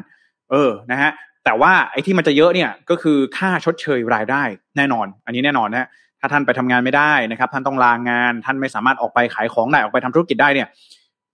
[0.51, 1.11] เออนะฮะ
[1.45, 4.43] แต่ว่าไอ้ที่มันจะเยอะเนี่ยก็คือค่าชดเชยรายได้
[4.77, 5.89] แน่นอน อันนี้แน่นอนนะ
[6.21, 10.69] ถ้าท่านไปทำงานไม่ได้นะครับ ท่านต้องลางาน ท่านไม่สามารถออกไปขายของได้ออกไปทำธุรกิจได้เนี่ย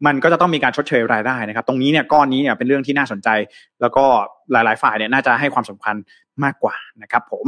[0.06, 3.28] มันก็จะต้องมีการชดเชยรายได้นะครับ ตรงนี้เนี่ยก้อนนี้เนี่ยเป็นเรื่องที่น่าสนใจ
[3.80, 4.04] แล้วก็
[4.52, 5.96] หลาย ๆ ฝ่ายเนี่ยน่าจะให้ความสำคัญ
[6.44, 7.46] มากกว่านะครับผม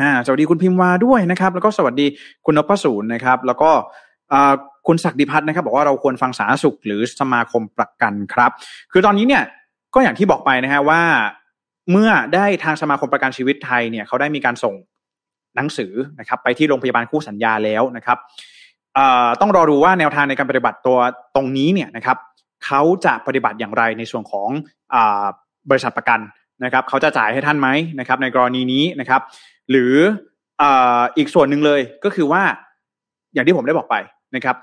[0.00, 2.06] อ่าสวัสดีคุณพิมพ์วาด้วยนะครับ แล้วก็สวัสดี
[2.46, 3.70] คุณนพสูนนะครับ แล้วก็
[4.86, 8.50] คุณศักดิพัฒน์นะครับ บอกว่าเราควรฟังสาธารณสุขหรือสมาคมประกันครับ
[8.92, 9.42] คือตอนนี้เนี่ย
[9.94, 11.02] ก็อย่างที่บอกไปนะฮะว่า
[11.90, 14.74] เมื่อได้ทางสมาคมประกันชีวิตไทยเนี่ยเขาได้มีการส่ง
[15.56, 18.18] หนังสือนะครับ ไปที่โรงพยาบาลคู่สัญญาแล้วนะครับ
[19.40, 20.98] ต้องรอดูว่าแนวทางในการปฏิบัติตัว
[21.36, 22.16] ตรงนี้เนี่ยนะครับ
[22.64, 24.48] เขาจะปฏิบัติอย่างไรในส่วนของ
[24.94, 24.96] อ
[25.70, 26.20] บริษัทประกัน
[26.64, 27.68] นะครับเขาจะจ่ายให้ท่านไหม
[28.00, 29.20] นะครับในกรณีนี้นะครับ
[29.70, 29.94] หรือ
[31.16, 32.42] อีกส่วนหนึ่งเลยก็คือว่า
[33.34, 33.96] อย่างที่ผมได้บอกไป
[34.36, 34.56] นะครับ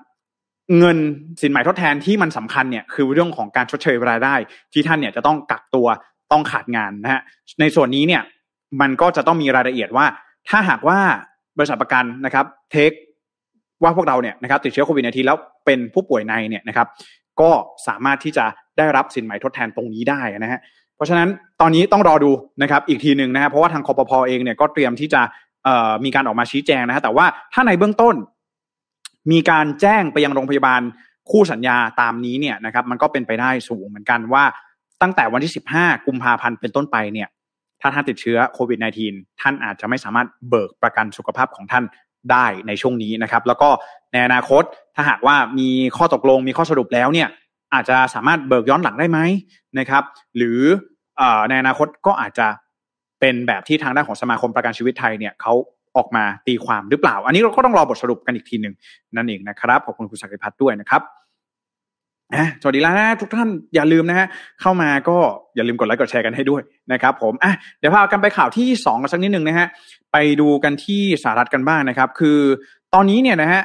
[0.80, 0.98] เงิน
[1.42, 4.36] สินใหม่ทดแทนที่มันสำคัญเนี่ยคือเรื่องของการชดเชยรายได้
[4.74, 5.88] ที่ท่านเนี่ยจะต้องกักตัว
[6.32, 7.22] ต้องขาดงานนะฮะ
[7.60, 8.22] ในส่วนนี้เนี่ย
[8.82, 10.06] มันก็จะต้องมีรายละเอียดว่า
[10.50, 11.00] ถ้าหากว่า
[11.58, 12.92] บริษัทประกันนะครับเทค
[13.84, 16.88] ว่าพวกเราเนี่ยนะครับติดเชื้อโควิด -19 แล้วเป็นผู้ป่วยในเนี่ยนะครับ
[17.42, 17.52] ก็
[17.88, 18.46] สามารถที่จะ
[18.78, 20.60] ได้รับสินใหม่ทดแทนตรงนี้ได้นะฮะ
[20.96, 21.28] เพราะฉะนั้น
[21.62, 25.22] ตอนนี้ต้องรอดูนะครับอีกทีหนึ่งนะฮะเพราะว่าทางคอปพอเองเนี่ยก็เตรียมที่จะ
[26.06, 28.16] มีการออกมาชี้แจงนะฮะแต่ว่าถ้าในเบื้องต้น
[29.32, 30.82] มีการแจ้งไปยังโรงพยาบาล
[31.32, 34.44] คู่สัญญาตามนี้เนี่ยนะครับ มันก็เป็นไปได้สูงเหมือนกันว่า
[35.02, 37.30] ตั้งแต่วันที่ 15 กุมภาพันธ์เป็นต้นไปเนี่ย
[37.82, 41.84] ถ้าท่านติดเชื้อโควิด -19 ท่านอาจจะไม่สามารถเบิกประกันสุขภาพของท่าน
[42.32, 43.70] ได้ในช่วงนี้นะครับ แล้วก็
[44.12, 44.64] ในอนาคต
[44.96, 47.28] ถ้าหากว่ามีข้อตกลงมีข้อสรุปแล้วเนี่ย
[47.74, 49.20] อาจจะสามารถเบิกย้อนหลังได้ไหม
[49.80, 50.04] นะครับ
[50.38, 50.60] หรือ
[51.50, 52.48] ในอนาคตก็อาจจะ
[53.20, 55.54] เป็นแบบที่ทางด้านของสมาคมประกันชีวิตไทยเนี่ยเขา
[55.98, 58.76] ออกมาตีความหรือเปล่า อันนี้เราก็ต้องรอบทสรุปกันอีกทีหนึ่ง
[59.16, 61.02] นั่นเองนะครับขอบคุณคุณศักดิพัฒน์ด้วยนะครับ
[62.62, 64.28] สวัสดีแล้วนะทุกท่านอย่าลืมนะฮะ
[64.62, 65.18] เข้ามาก็
[65.56, 66.62] อย่าลืมกดไลค์กดแชร์กันให้ด้วย
[66.94, 69.68] นะครับผมอะเดี๋ยวพากันไปข่าวที่สองกันสักนิดหนึ่งนะฮะ
[70.12, 72.40] ไปดูกันที่สหรัฐกันบ้างนะครับ คือ
[72.94, 73.62] ตอนนี้เนี่ยนะฮะ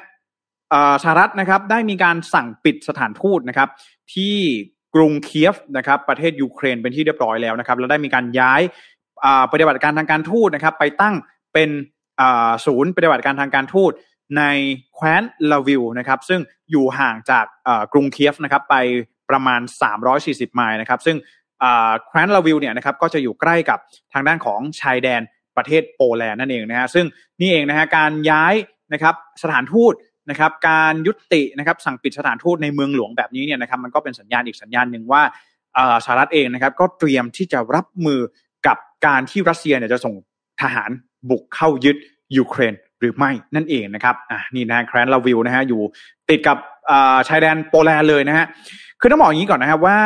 [1.03, 3.69] สหรัฐนะครับได้มีการสั่งปิดสถานทูตนะครับ
[4.15, 4.37] ที่
[4.95, 8.61] กรุงเคียฟนะครับประเทศยูเครนเป็นที่เรียบร้อยแล้วนะครับแล้วได้มีการย้าย
[9.53, 11.15] ปฏิบัติการทางการทูตนะครับ ไปตั้ง
[11.55, 11.71] เป็น
[12.67, 13.93] ศูนย์ปฏิบัติการทางการทูต
[14.37, 14.43] ใน
[14.95, 17.45] แคว้นลวิฟนะครับซึ่งอยู่ห่างจาก
[17.93, 18.77] กรุงเคียฟนะครับไป
[19.31, 19.61] ประมาณ
[20.09, 21.17] 340 ไมล์นะครับซึ่ง
[22.07, 23.79] แคว้นลวิฟเนี่ยนะครับก็จะอยู่ใกล้กับ
[24.13, 25.21] ทางด้านของชายแดน
[25.57, 27.07] ประเทศโปแลนด์นั่นเองนะฮะซึ่ง
[27.41, 28.55] นี่เองนะฮะการย้าย
[28.93, 29.95] นะครับสถานทูต
[30.31, 35.23] นะครับการยุตินะครับสั่งปิดสถานทูตในเมืองหลวงแบบนี้เนี่ยนะครับมันก็เป็นสัญญาณอีกสัญญาณหนึ่งว่า
[36.05, 38.21] สหรัฐเองนะครับก็เตรียมที่จะรับมือ
[38.67, 40.15] กับการที่รัสเซียเนี่ยจะส่ง
[40.61, 40.91] ทหาร
[41.31, 41.97] บุกเข้ายึด
[42.37, 45.81] ยูเครน หรือไม่นั่นเองนะครับอ่านี่นะแคว้นลวิฟนะฮะอยู่
[46.31, 46.59] ติดกับ
[47.29, 48.47] ชายแดนโปแลนด์เลยนะฮะ
[49.01, 49.99] คือต้องบอกอย่างนี้ก่อนนะครับว่า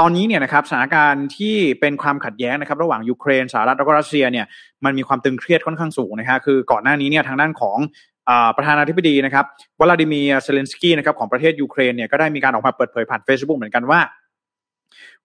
[0.00, 4.46] ตอนนี้เนี่ยนะครับสถานการณ์ที่เป็นความขัดแย้งนะครับระหว่างยูเครนสหรัฐแล้วก็รัสเซียเนี่ย
[4.84, 7.78] มันมีความตึงเครียดค่อนข้างสูงนะฮะคือก่อนหน้านี้เนี่ยทางด้านของ
[8.56, 9.44] ประธานาธิบดีนะครับ
[9.80, 14.00] วลาดิเมียร์เซเลนสกี้นะครับของประเทศยูเครนเนี่ยก็ได้มีการออกมาเปิดเผยผ่าน Facebook เหมือนกันว่า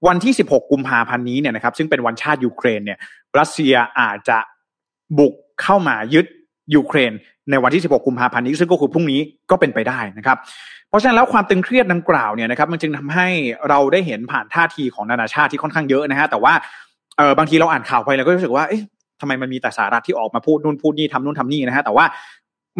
[0.07, 2.99] วันที่ 16 กุมภาพันธ์นี้เนี่ยนะครับซึ่งเป็นวันชาติยูเครนเนี่ย
[3.39, 4.39] รัสเซียอาจจะ
[5.19, 6.25] บุกเข้ามายึด
[6.75, 7.13] ยูเครน
[7.51, 9.19] ในวันที่ 16 กุมภาพันธ์นี้ซึ่งก็คือพรุ่งนี้
[9.51, 10.37] ก็เป็นไปได้นะครับ
[10.89, 13.27] เพราะฉะนั้นแล้วความตึงเครียดดังกล่าวเนี่ยนะครับมันจึงทำให้
[13.69, 16.53] เราได้เห็นผ่านท่าทีของนานาชาติที่ค่อนข้างเยอะนะฮะแต่ว่า
[17.17, 18.83] เออบางทีเราอ่านข่าวไปเราก็รู้สึกว่าเอ๊ะ
[19.21, 22.05] ทำไมมันมีแต่สารัฐที่ออกมาพูดนู่นพูดนี่ทำนู่นทำนี่นะฮะแต่ว่า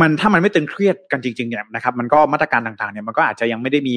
[0.01, 3.95] มันถ้ามันไม่ตึงเครียดกันจริงๆเนี่ยนะครับมันก็มาตรการต่างๆเนี่ยมันก็อาจจะยังไม่ได้มี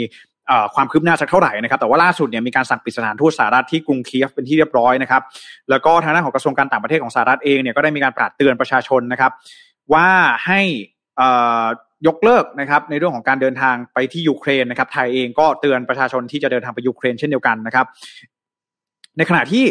[0.75, 5.22] ความคืบหน้าสักเท่าไหร่นะครับแต่ว่าล่าสุดเนี่ยมีการสั่งปิดสถานทูตสหรัฐที่กรุงเคียฟเป็นที่เรียบร้อยนะครับ
[5.70, 9.33] แล้วก็ทางด้านของกระทรวงการต่างประเทศของสหรัฐเองเนี่ยก็ได้มีการปราดเตือนประชาชนนะครับ
[9.94, 10.09] ว่า
[10.46, 10.61] ให้
[12.07, 17.87] ยกเลิกนะครับในเรื่องของการเดินทางไปที่ยูเครนนะครับ ไทยเองก็เตือนประชาชนที่จะเดินทางไปยูเครนเช่นเดียวกันนะครับ
[19.16, 19.64] ในขณะที่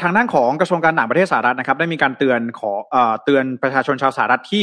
[0.00, 2.72] ทางด้านของกระทรวงการต่างประเทศสหรัฐนะครับ ได้มีการเตือนขอ
[3.24, 4.62] เตือนประชาชนชาวสหรัฐที่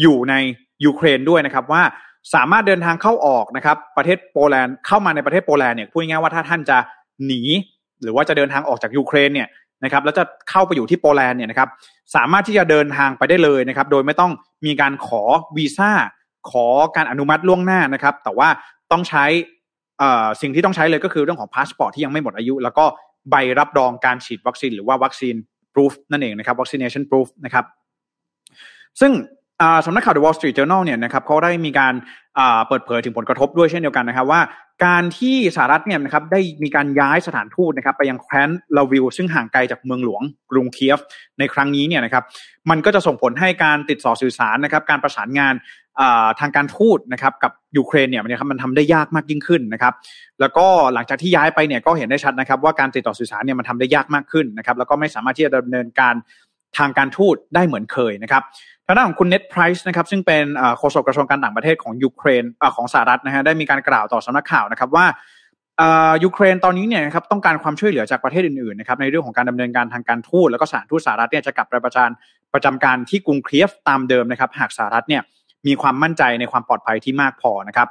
[0.00, 0.34] อยู่ใน
[0.84, 1.82] ยูเครนด้วยนะครับ ว่า
[2.34, 6.78] สามารถเดินทางเข้าออกนะครับ ประเทศโปแลนด์เข้ามาในประเทศโปแลนด์เนี่ยพูดง่ายว่าถ้าท่านจะ
[7.26, 7.42] หนี
[8.02, 9.48] หรือว่าจะเดินทางออกจากยูเครนเนี่ย
[9.84, 11.68] นะครับแล้วจะเข้าไปอยู่ที่โปแลนด์เนี่ยนะครับ
[12.14, 14.32] สามารถที่จะเดินทางไปได้เลยนะครับโดยไม่ต้อง
[14.66, 15.22] มีการขอ
[15.56, 15.90] วีซ่า
[16.50, 16.66] ขอ
[16.96, 18.48] การอนุมัติล่วงหน้านะครับ แต่ว่า
[18.92, 19.24] ต้องใช้
[20.40, 22.84] สิ่งที่ต้องใช้เลยก็คือเรื่องของพาสปอร์ตที่ยังไม่หมดอายุ แล้วก็
[23.30, 25.34] ใบรับรองการฉีดวัคซีน หรือว่าวัคซีน
[25.74, 27.64] proof นั่นเองนะครับ vaccination proof นะครับ
[29.00, 29.12] ซึ่ง
[29.86, 31.94] สำนักข่าว The Wall Street Journal เนี่ยนะครับเขาได้มีการ
[32.68, 34.40] เปิดเผยถึงผลกระทบด้วยเช่นเดียวกันนะครับว่า
[34.84, 40.98] การที่สหรัฐเนี่ยนะครับได้มีการย้ายสถานทูตนะครับไปยังแคว้นลาวิลซึ่งห่างไกลจากเมืองหลวงกรุงเคียฟ
[41.38, 42.24] ในครั้งนี้เนี่ยนะครับ
[42.70, 45.54] มันก็จะส่งผลให้การติดต่อสื่อสารนะครับการประสานงาน
[46.40, 49.94] ทางการทูตนะครับกับยูเครนเนี่ยมันมันทำได้ยากมากยิ่งขึ้นนะครับ
[50.40, 56.14] แล้วก็หลังจากที่ย้ายไปเนี่ยก็เห็นได้ชัดนะครับว่าการติดต่อสื่อสารเนี่ยมันทำได้ยากมากขึ้นนะครับแล้วก็ไม่สามารถที่จะดำเนินการ
[56.78, 58.42] ทางการทูตได้เหมือนเคยนะครับ
[58.90, 60.44] ทางด้านของคุณเน็ตไพรส์นะครับซึ่งเป็น
[60.78, 62.44] โฆษกกระทรวงการต่างประเทศของยูเครน
[62.76, 65.06] ของสหรัฐนะฮะได้มีการกล่าวต่อสำนักข่าวนะครับว่า
[66.24, 72.10] ยูเครนตอนนี้เนี่ยนะครับต้องการความช่วยเหลือจากประเทศอื่นๆนะครับในเรื่องของการดำเนินการทางการทูตแล้วก็สถานทูตสหรัฐเนี่ยจะกลับไปประจาน
[72.54, 75.22] ประจำการที่กรุงเคียฟตามเดิมนะครับหากสหรัฐเนี่ย
[75.66, 77.88] มีความมั่นใจในความปลอดภัยที่มากพอนะครับ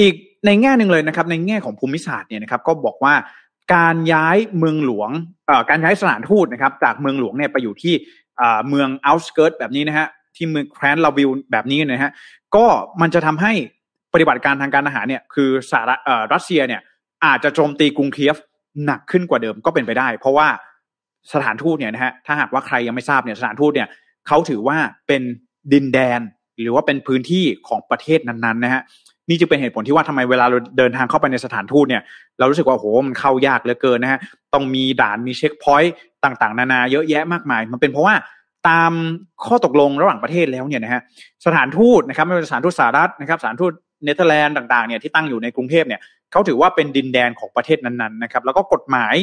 [0.00, 0.14] อีก
[0.46, 3.14] ในแง่หนึ่งเลยนะครับ ในแง่ของภูมิศาสตร์เนี่ยนะครับก็บอกว่า
[3.74, 5.10] การย้ายเมืองหลวง
[5.70, 7.94] การย้ายสถานทูตนะครับจากเมืองหลวงเนี่ยไปอยู่ที่
[8.68, 12.12] เมืองเอาสเกิร์ตแบบนี้นะฮะที่เมืองแคว้นลาวิลแบบนี้นะฮะ
[12.54, 12.64] ก็
[13.00, 13.52] มันจะทำให้
[14.12, 16.00] ปฏิบัติการทางการอาหารเนี่ยคือสหรัฐ
[16.32, 16.80] รัสเซียเนี่ย
[17.24, 18.36] อาจจะโจมตีกรุงเคียฟ
[18.84, 20.48] หนักขึ้นกว่าเดิมก็เป็นไปได้ เพราะว่า
[21.32, 23.88] สถานทูตเนี่ยนะฮะถ้าหากว่าใครยังไม่ทราบเนี่ยสถานทูตเนี่ย
[24.26, 25.22] เขาถือว่าเป็น
[25.72, 26.20] ดินแดน
[26.60, 28.82] หรือว่าเป็นพื้นที่ของประเทศนั้นๆนะฮะ
[29.28, 32.02] นี่จึงเป็นเหตุผลที่ว่าทำไมเวลาเราเดินทางเข้าไปในสถานทูตเนี่ย
[32.38, 34.20] เรารู้สึกว่าโหมันเข้ายากเหลือเกินนะฮะ
[34.54, 38.14] ต้องมีด่านมีเช็คพอยต์ต่างๆ นานาเยอะแยะมากมาย มันเป็นเพราะว่า
[38.68, 38.92] ตาม
[39.46, 41.02] ข้อตกลงระหว่างประเทศแล้วเนี่ยนะฮะ
[41.46, 43.72] สถานทูตนะครับไม่ว่าสถานทูตสหรัฐนะครับสถานทูต
[44.04, 46.00] เนเธอร์แลนด์ต่างๆเนี่ยที่ตั้งอยู่ในกรุงเทพเนี่ย
[46.32, 49.14] เขาถือว่าเป็นดินแดนของประเทศนั้นๆนะครับแล้วก็กฎหมาย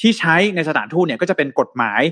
[0.00, 2.02] ที่ใช้ในสถานทูตเนี่ยก็จะเป็นกฎหมาย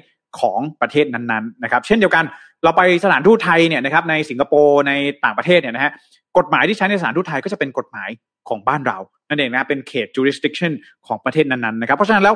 [0.40, 2.24] ของประเทศนั้นๆนะครับ เช่นเดียวกัน
[2.62, 4.92] เราไปสถานทูตไทยเนี่ยนะครับในสิงคโปร์ใน
[5.24, 5.92] ต่างประเทศเนี่ยนะฮะ
[6.38, 8.10] กฎหมายที่ใช้ในสถานทูตไทยก็จะเป็นกฎหมาย
[8.48, 10.72] ของบ้านเรานั่นเองนะเป็นเขต jurisdiction
[11.06, 12.34] ของประเทศนั้นๆนะครับ เพราะฉะนั้นแล้ว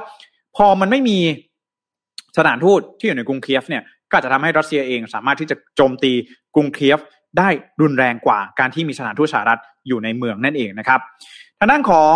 [0.57, 1.19] พอมันไม่มี
[2.39, 6.13] สถานทูตที่อยู่ในกรุงเคียฟเนี่ยก็จะทำให้รัสเซียเองสามารถที่จะโจมตี
[6.55, 6.99] กรุงเคียฟ
[7.39, 7.49] ได้
[7.83, 11.01] รุนแรงกว่าการที่มีสถานทูตสหรัฐอยู่ในเมืองนั่นเองนะครับ
[11.59, 12.15] ทางด้านของ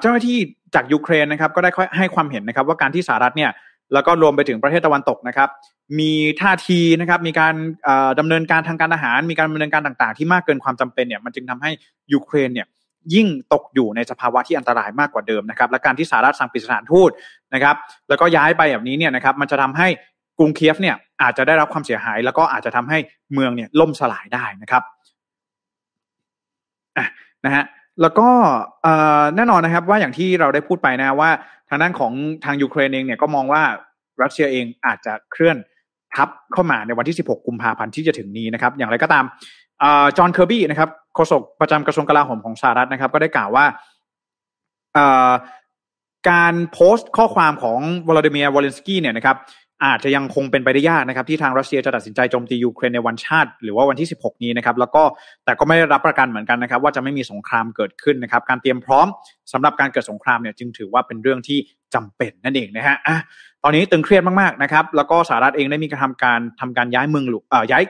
[0.00, 0.38] เจ้าหน้าที่
[0.74, 3.50] จากยูเครนนะครับก็ได้ให้ความเห็นนะครับว่าการที่สหรัฐเนี่ย
[3.92, 5.48] แล้วก็รวมไปถึงประเทศตะวันตกนะครับ
[5.98, 7.54] มีท่าทีนะครับ มีการ
[8.18, 11.70] ดำเนินการทางการอาหาร มีการดำเนินการต่างๆ ที่มากเกินความจำเป็นเนี่ยมันจึงทำให้
[12.12, 12.66] ยูเครนเนี่ย
[13.14, 17.10] ยิ่งตกอยู่ในสภาวะที่อันตรายมากกว่าเดิมนะครับ และการที่สหรัฐสั่งปิดสถานทูต
[17.54, 17.76] นะครับ
[18.08, 19.88] แล้วก็ย้ายไปแบบนี้เนี่ยนะครับ มันจะทำให้
[20.38, 22.98] กรุงเคียฟเนี่ยอาจจะได้รับความเสียหาย แล้วก็อาจจะทำให้
[23.32, 27.06] เมืองเนี่ยล่มสลายได้นะครับะ
[27.44, 27.64] นะฮะ
[28.02, 28.28] แล้วก็
[29.36, 31.30] แน่นอนนะครับว่าอย่างที่เราได้พูดไปนะว่า
[31.68, 32.12] ทางด้านของ
[32.44, 33.62] ทางยูเครนเองเนี่ยก็มองว่า
[34.22, 35.56] รัสเซียเองอาจจะเคลื่อน
[36.14, 39.24] ทับเข้ามาในวันที่ 16 กุมภาพันธ์ที่จะถึงนี้นะครับ อย่างไรก็ตาม
[40.16, 43.64] จอห์นเคอร์บี้นะครับโฆษกประจำกระทรวงกลาโหมของสหรัฐนะครับ ก็ได้กล่าวว่า
[46.30, 49.36] การโพสต์ข้อความของวลาดิเมียร์วอลเลนสกี้เนี่ยนะครับ
[49.84, 55.02] อาจจะยังคงเป็นไปได้ยากนะครับที่ทางรัสเซียจะตัดสินใจโจมตียูเครนในวันชาติ หรือว่าวันที่ 16 นี้นะครับแล้วก็
[55.44, 59.06] แต่ก็ไม่ได้รับประกันเหมือนกันนะครับว่าจะไม่มีสงครามเกิดขึ้นนะครับการเตรียมพร้อม
[59.52, 61.58] สำหรับการเกิดสงครามเนี่ยจึงถือว่าเป็นเรื่องที่
[61.94, 63.18] จำเป็นนั่นเองนะฮะอะ
[63.62, 67.82] ตอนนี้ตึงเครียดมากๆนะครับแล้วก็สหรัฐเองได้มีการทำการทำการย้ายเมืองหลวงย้าย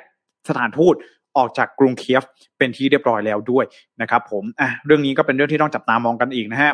[0.48, 0.94] สถานทูต
[1.37, 2.22] ออกจากกรุงเคียฟ
[2.59, 3.64] เป็นที่เรียบร้อยแล้วด้วย
[4.00, 6.72] นะครับผมอะเรื่องนี้ก็เป็นเรื่องที่ต้องจับตามองกันอีกนะฮะ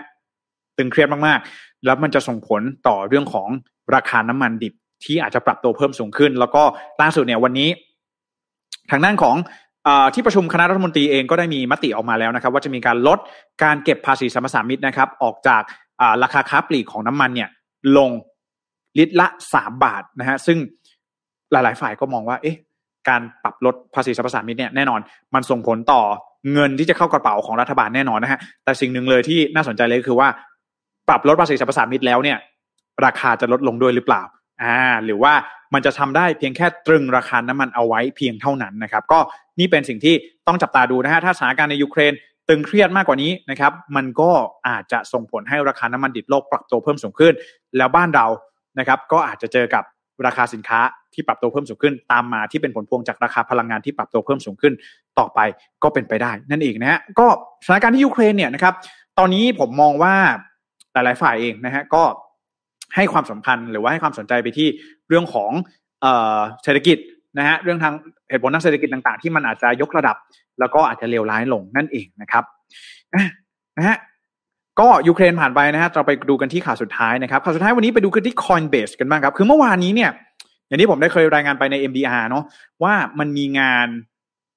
[0.78, 3.48] ตึงเครียดมากๆ แล้วมันจะส่งผลต่อเรื่องของ
[3.94, 6.62] ราคาน้ำมันดิบ ที่อาจจะปรับตัวเพิ่มสูงขึ้น แล้วก็
[7.00, 7.68] ล่าสุดเนี่ยวันนี้
[8.90, 9.36] ทางด้านของ
[9.86, 13.18] อที่ประชุมคณะรัฐมนตรีเองก็ได้มีมติออกมาแล้วนะครับ ว่าจะมีการลด
[13.62, 15.62] การเก็บภาษีสัมปทามิตนะครับ ออกจาก
[16.22, 17.48] ราคาค้าปลีกของน้ำมันเนี่ย
[17.96, 18.10] ลง
[18.98, 20.58] ลิตรละสามบาทนะฮะซึ่ง
[21.52, 22.56] หลาย ๆ ฝ่ายก็มองว่า เอ๊ะ
[23.08, 25.00] การปรับลดภาษีสัมปทามิตเนี่ยแน่นอน
[25.34, 26.02] มันส่งผลต่อ
[26.52, 30.28] เงินที่จะเข้ากระเป๋าของรัฐบาลแน่นอนนะฮะแต่สิ่งหนึ่งเลยที่น่าสนใจเลยคือว่า
[31.08, 32.38] ปรับลดภาษีสัมปทามิตแล้วเนี่ย
[33.04, 34.22] ราคาจะลดลงด้วยหรือเปล่า
[34.62, 35.32] อ่าหรือว่า
[35.74, 39.18] มันจะทำได้เพียงแค่ตรึงราคาน้ำมันเอาไว้เพียงเท่านั้นนะครับ ก็
[39.58, 40.14] นี่เป็นสิ่งที่
[40.46, 42.12] ต้องจับตาดูนะฮะถ้าสถานการณ์ในยูเครน
[42.48, 44.30] ตึงเครียดมากกว่านี้นะครับ มันก็
[44.68, 47.34] อาจจะส่งผลให้ราคาน้ำมันดิบโลกปรับตัวเพิ่มสูงขึ้น
[47.76, 48.26] แล้วบ้านเรา
[48.78, 49.84] นะครับ ก็อาจจะเจอกับ
[50.26, 50.80] ราคาสินค้า
[51.14, 54.72] ที่ปรับตัวเพิ่มสูงขึ้น ตามมาที่เป็นผลพวงจากราคาพลังงานที่ปรับตัวเพิ่มสูงขึ้น
[55.18, 55.40] ต่อไป
[55.82, 57.26] ก็เป็นไปได้ นั่นเองนะฮะก็
[57.64, 58.74] สถานการณ์ที่ยูเครนเนี่ยนะครับ
[59.18, 60.14] ตอนนี้ผมมองว่า
[60.92, 62.02] หลายๆฝ่ายเองนะฮะก็
[62.94, 64.68] ให้ความสำคัญหรือว่าให้ความสนใจไปที่
[65.08, 65.50] เรื่องของ
[66.64, 66.98] เศรษฐกิจ
[67.38, 67.94] นะฮะเรื่องทาง
[68.30, 70.16] เหตุผลทางเศรษฐกิจต่างๆ ที่มันอาจจะยกระดับ
[70.60, 72.44] แล้วก็อาจจะเลวร้ายลงนั่นเองนะครับ
[73.78, 73.96] นะฮะ
[74.80, 80.10] ก็ยูเครนผ่านไปนะฮะเราไปดูกันที่ข่าวสุดท้ายนะครับข่าวสุดท้ายวันนี้ไปดูกันที่ Coinbase กันบ้างครับ คือเมื่อวานนี้เนี่ย
[80.66, 82.44] อย่างที่ผมได้เคยรายงานไปใน MDR เนาะ
[82.82, 83.88] ว่ามันมีงาน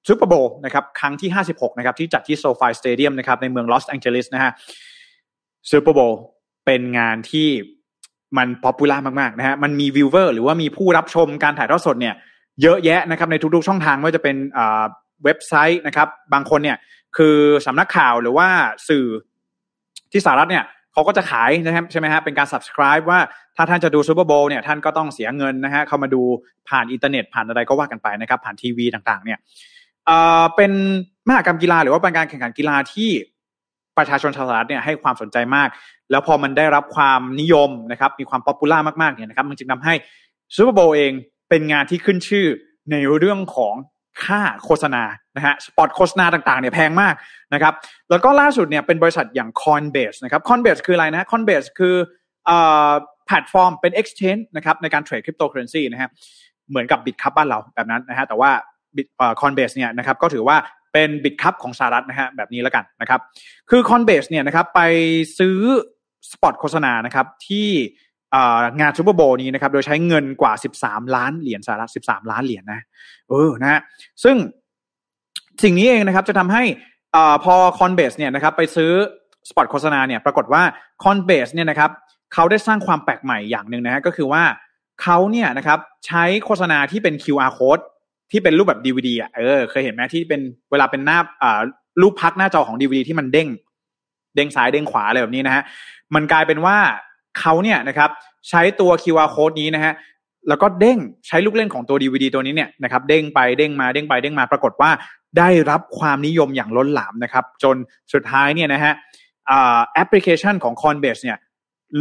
[0.07, 4.51] Super Bowl นะครับครั้งที่ 56 นะครับ ที่จัดที่ SoFi Stadium นะครับในเมืองลอสแองเจลิสนะฮะ
[5.71, 6.19] Super Bowl
[6.65, 7.47] เป็นงานที่
[8.37, 12.15] มัน popular มากๆนะฮะมันมี viewer หรือว่ามีผู้รับชมการถ่ายทอดสดเนี่ย
[12.61, 14.35] เยอะแยะนะครับในทุกๆช่องทางไม่ว่าจะเป็น
[15.23, 16.77] เว็บไซต์นะครับ บางคนเนี่ย
[17.17, 18.47] คือสำนักข่าวหรือว่า
[18.89, 19.05] สื่อ
[20.11, 23.19] ที่สหรัฐเนี่ยเขาก็จะขายนะครับใช่ไหมฮะเป็นการ subscribe ว่า
[23.55, 26.21] ถ้าท่านจะดู Super Bowl เนี่ยท่านก็ต้องเสียเงินนะฮะเข้ามาดู
[26.69, 29.39] ผ่านอินเทอร์เน็ตผ่านอะไรก็ว่ากันไปนะครับ ผ่านทีวีต่างๆ เนี่ย
[30.09, 30.71] อ่อเป็น
[31.27, 33.09] มหากรรมกีฬาหรือว่าเป็นการแข่งขันกีฬาที่
[33.99, 35.69] ประชาชนชาวสหรัฐเนี่ยให้ความสนใจมาก
[36.11, 39.93] แล้วพอมันได้รับความนิยมนะครับมีความ popular มากๆเนี่ยนะครับมันจึงทำให้
[40.55, 41.11] Super Bowl เอง
[41.49, 42.45] เป็นงานที่ขึ้นชื่อ
[42.91, 43.75] ในเรื่องของ
[44.23, 45.03] ค่าโฆษณา
[45.35, 47.13] นะฮะสปอตโฆษณาต่างๆเนี่ยแพงมาก
[47.53, 47.73] นะครับ
[48.09, 51.95] แล้วก็ล่าสุดเนี่ยเป็นบริษัทอย่าง Coinbase นะครับ Coinbase คืออะไรนะ Coinbase คือ
[53.27, 56.09] แพลตฟอร์มเป็น exchange นะครับในการเทรดคริปโตเคอเรนซีนะฮะ
[56.69, 58.51] เหมือนกับ Bitkub บ้านเราแบบนั้นนะฮะแต่ว่า
[58.95, 60.57] บิตเอ่อ Coinbase เนี่ยนะครับก็ถือว่า
[60.93, 63.19] เป็น Bitkub ของสหรัฐนะฮะแบบนี้แล้วกันนะครับ
[63.69, 64.81] คือ Coinbase เนี่ยนะครับไป
[65.39, 65.57] ซื้อ
[66.31, 67.69] สปอตโฆษณานะครับที่
[68.79, 72.81] งาน Super Bowl นี้นะครับโดยใช้เงินกว่า 13 ล้านเหรียญสหรัฐ 13 ล้านเหรียญนะ
[73.29, 73.79] เออนะฮะ
[74.23, 74.35] ซึ่ง
[75.63, 76.63] สิ่งนี้เองนะครับจะทำให้
[77.15, 78.91] อ่พอ Coinbase เนี่ยนะครับไปซื้อ
[79.49, 80.63] สปอตโฆษณาเนี่ยปรากฏว่า
[81.03, 81.91] คอนเบสเนี่ยนะครับ
[82.33, 84.43] เขาได้สร้างความแปลกใหม่อย่างหนึ่งนะฮะก็คือว่า
[85.01, 87.83] เขาเนี่ยนะครับใช้โฆษณาที่เป็น QR code
[88.31, 91.59] ที่เป็นรูปแบบ DVD อะเออเคยเห็นไหมที่เป็นเวลาเป็นหน้าอ่า
[92.01, 93.47] รูปพักหน้าจอของ DVD ที่มันเด้ง
[94.35, 95.63] เด้งซ้ายเด้งขวาอะไรแบบนี้นะฮะ
[96.15, 96.77] มันกลายเป็นว่า
[97.39, 98.09] เขาเนี่ยนะครับ
[98.49, 99.93] ใช้ตัว QR code นี้นะฮะ
[100.47, 104.91] แล้วก็เด้งใช้ลูกเล่นของตัว DVD ตัวนี้เนี่ยนะครับเด้งไปเด้งมาเด้งไปเด้งมาปรากฏว่า
[105.37, 107.75] ได้รับความนิยมอย่างล้นหลามนะครับ จน
[108.13, 108.93] สุดท้ายเนี่ยนะฮะ
[109.93, 111.37] แอปพลิเคชันของ Coinbase เนี่ย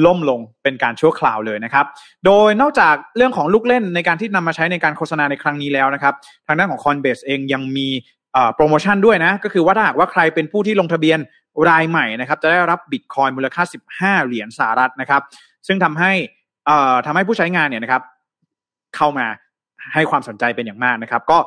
[0.05, 1.87] ล่มลงเป็นการชั่วคราวเลยนะครับ
[2.27, 6.15] โดยนอกจากเรื่องของลูกเล่นในการที่นำมาใช้ในการโฆษณาในครั้งนี้แล้วนะครับ
[6.47, 7.89] ทางด้านของ Coinbase เองยังมี
[8.55, 11.19] โปรโมชั่นด้วยนะ ก็คือว่าถ้าหากว่าใครเป็นผู้ที่ลงทะเบียน
[11.69, 13.63] รายใหม่นะครับจะได้รับบิตคอยมูลค่า
[13.95, 15.23] 15 เหรียญสหรัฐนะครับ
[15.67, 16.13] ซึ่งทำให้
[17.07, 18.03] ทำให้ผู้ใช้งานเนี่ยนะครับ
[18.97, 19.27] เข้ามา
[19.95, 21.39] ให้ความสนใจเป็นอย่างมากนะครับ ก็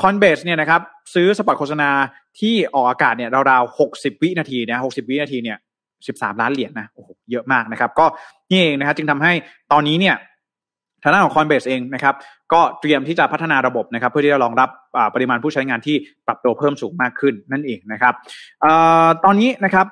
[0.00, 0.80] Coinbase เนี่ยนะครับ
[1.14, 1.90] ซื้อสปอตโฆษณา
[2.40, 5.58] ที่ออกอากาศเนี่ยราวๆหกสิบวินาทีนะหกสิบวินาทีเนี่ย
[6.06, 8.06] สิบสามล้านเหรียญนะโอ้โหเยอะมากนะครับ ก็
[8.50, 9.32] นี่เองนะครับจึงทำให้
[9.72, 10.16] ตอนนี้เนี่ย
[11.02, 12.14] ทางด้านของ Coinbase เองนะครับ
[12.52, 14.68] ก็เตรียมที่จะพัฒนาระบบนะครับ เพื่อที่จะรองรับ
[15.14, 18.14] ปริมาณผู้ใช้งานที่ปรับตัวเพิ่มสูงมากขึ้นนั่นเองนะครับ
[18.64, 18.66] อ
[19.24, 19.86] ตอนนี้นะครับ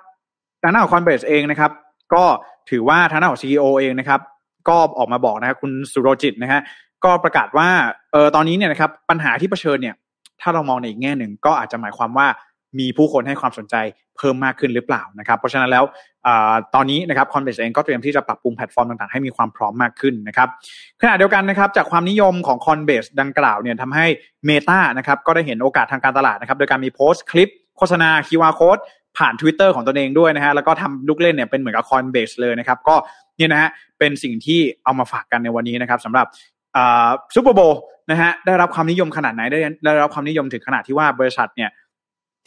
[0.62, 1.70] ทางด้านของ Coinbase เองนะครับ
[2.14, 2.24] ก็
[2.70, 4.20] ถือว่าทางด้านของซีอีโอเองนะครับ
[4.68, 6.60] ก็ออกมาบอกนะครับคุณสุโรจิตนะฮะ
[7.04, 7.68] ก็ประกาศว่า
[8.12, 9.94] เออตอนนี้เนี่ยนะครับปัญหาที่เผชิญเนี่ย
[10.40, 12.26] ถ้าเรามองในอีกแง่หนึ่งก็อาจจะหมายความว่า
[12.78, 13.76] มีผู้คนให้ความสนใจ
[14.16, 15.84] เพิ่มมากขึ้นหรือเปล่านะครับ เพราะฉะนั้นแล้ว
[16.26, 16.28] อ
[16.74, 20.48] ตอนนี้นะครับ Coinbase เองก็เตรียมที่จะปรับปรุงแพลตฟอร์มต่างๆ ให้มีความพร้อมมากขึ้นนะครับ
[21.02, 24.06] ขณะเดียวกันนะครับจากความนิยมของ Coinbase ดังกล่าวเนี่ยทำให้
[24.48, 28.82] Meta นะครับก็ได้เห็นโอกาสทางการตลาดนะครับโดยการมีโพสต์คลิปโฆษณา QR code
[29.18, 32.94] ผ่าน Twitter ของตนเองด้วยนะฮะแล้วก็ทำลูกเล่นเนี่ยเป็นเหมือนกับ Coinbase เลยนะครับก็
[33.36, 36.26] เนี่ยนะฮะเป็นสิ่งที่เอามาฝากกันในวันนี้นะครับสำหรับ
[37.34, 37.60] Super Bowl
[38.10, 41.70] นะฮะได้รับความนิยมขนาดไหนได้ได้รับความนิยมถึงขนาดที่ว่าบริษัทเนี่ย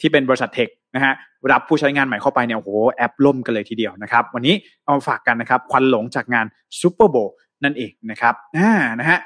[0.00, 1.12] ที่เป็นบริษัท tech นะฮะ
[1.52, 6.46] รับผู้ใช้งานใหม่เข้าไปเนี่ยโอ้โหแอปล่มกันเลยทีเดียวนะครับ วันนี้เอามาฝากกันนะครับ ควันหลงจากงาน
[6.80, 7.16] Super Bowl
[7.64, 9.18] นั่นเองนะครับอ่านะฮะ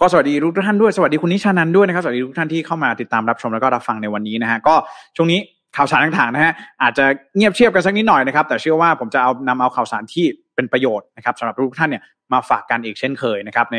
[0.00, 4.74] ก็สวัสดีทุกท่านด้วยสวัสดีคุณนิชานันด้วยนะครับสวัสดีทุกท่านที่เข้ามาติดตามรับชมแล้วก็รับฟังในวันนี้นะฮะก็
[5.16, 5.40] ช่วงนี้
[5.76, 6.52] ข่าวสารต่างๆนะฮะ
[6.82, 7.04] อาจจะ
[7.36, 12.02] เงียบเชียบกันสักนิดหน่อยนะครับ แต่เชื่อว่าผมจะเอานำเอาข่าวสารที่เป็นประโยชน์นะครับสำหรับทุกท่านเนี่ย
[12.32, 13.78] มาฝากกันอีกเช่นเคยนะครับใน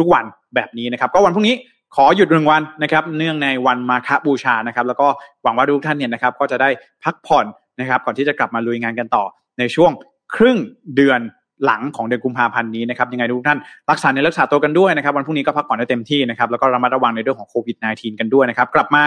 [0.00, 0.24] ทุกๆวัน
[0.54, 1.54] แบบนี้นะครับ ก็วันพรุ่งนี้
[1.96, 5.06] ขอหยุดหนึ่งวันนะครับเนื่องในวันมาฆบูชานะครับ แล้วก็
[5.42, 6.68] หวังว่าทุกท่านเนี่ยนะครับก็จะได้
[7.04, 7.46] พักผ่อน
[7.80, 9.24] นะครับ ก่อนที่จะกลับมาลุยงานกันต่อ
[9.58, 9.90] ในช่วง
[10.34, 10.58] ครึ่ง
[10.96, 11.20] เดือน
[11.64, 13.58] หลังของเดือนกุมภาพันธ์นี้นะครับยังไงทุกท่าน
[13.90, 19.02] รักษาในรักษาตัวกันด้วยนะครับ วันพรุ่งนี้ก็พักผ่อนได้เต็มที่นะครับแล้วก็ระมัดระวังในเรื่องของโควิด -19 กันด้วยนะครับ กลับมา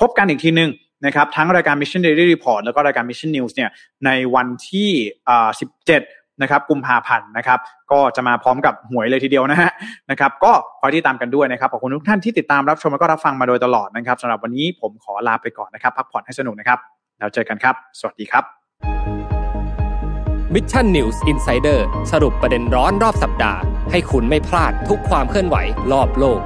[0.00, 0.70] พบกันอีกทีหนึ่ง
[1.06, 3.70] นะครับ ทั้งรายการ Mission Daily Report แล้วก็รายการ Mission News เนี่ย
[4.06, 4.90] ในวันที่
[5.58, 7.58] 17 นะครับกุมภาพันธ์นะครับ
[7.92, 9.70] ก็จะมาพร้อมกับหวยเลยทีเดียวนะฮะ
[10.10, 16.78] นะครับก็คอยที่ตามกันด้วยนะครับขอบคุณทุกท่านที่ติดตามรับชมแล้วก็รับฟังมาโดยตลอดนะครับสำหรับวันนี้ผมขอลาไปก่อนนะครับพักผ่อนให้สนุกนะครับ
[17.18, 18.44] แล้วเจอกันครับ สวัสดีครับ
[20.54, 23.60] Mission News Insider สรุปประเด็นร้อนรอบสัปดาห์
[23.90, 25.56] ให้คุณไม่พลาดทุกความเคลื่อนไหว
[25.92, 26.42] รอบโลก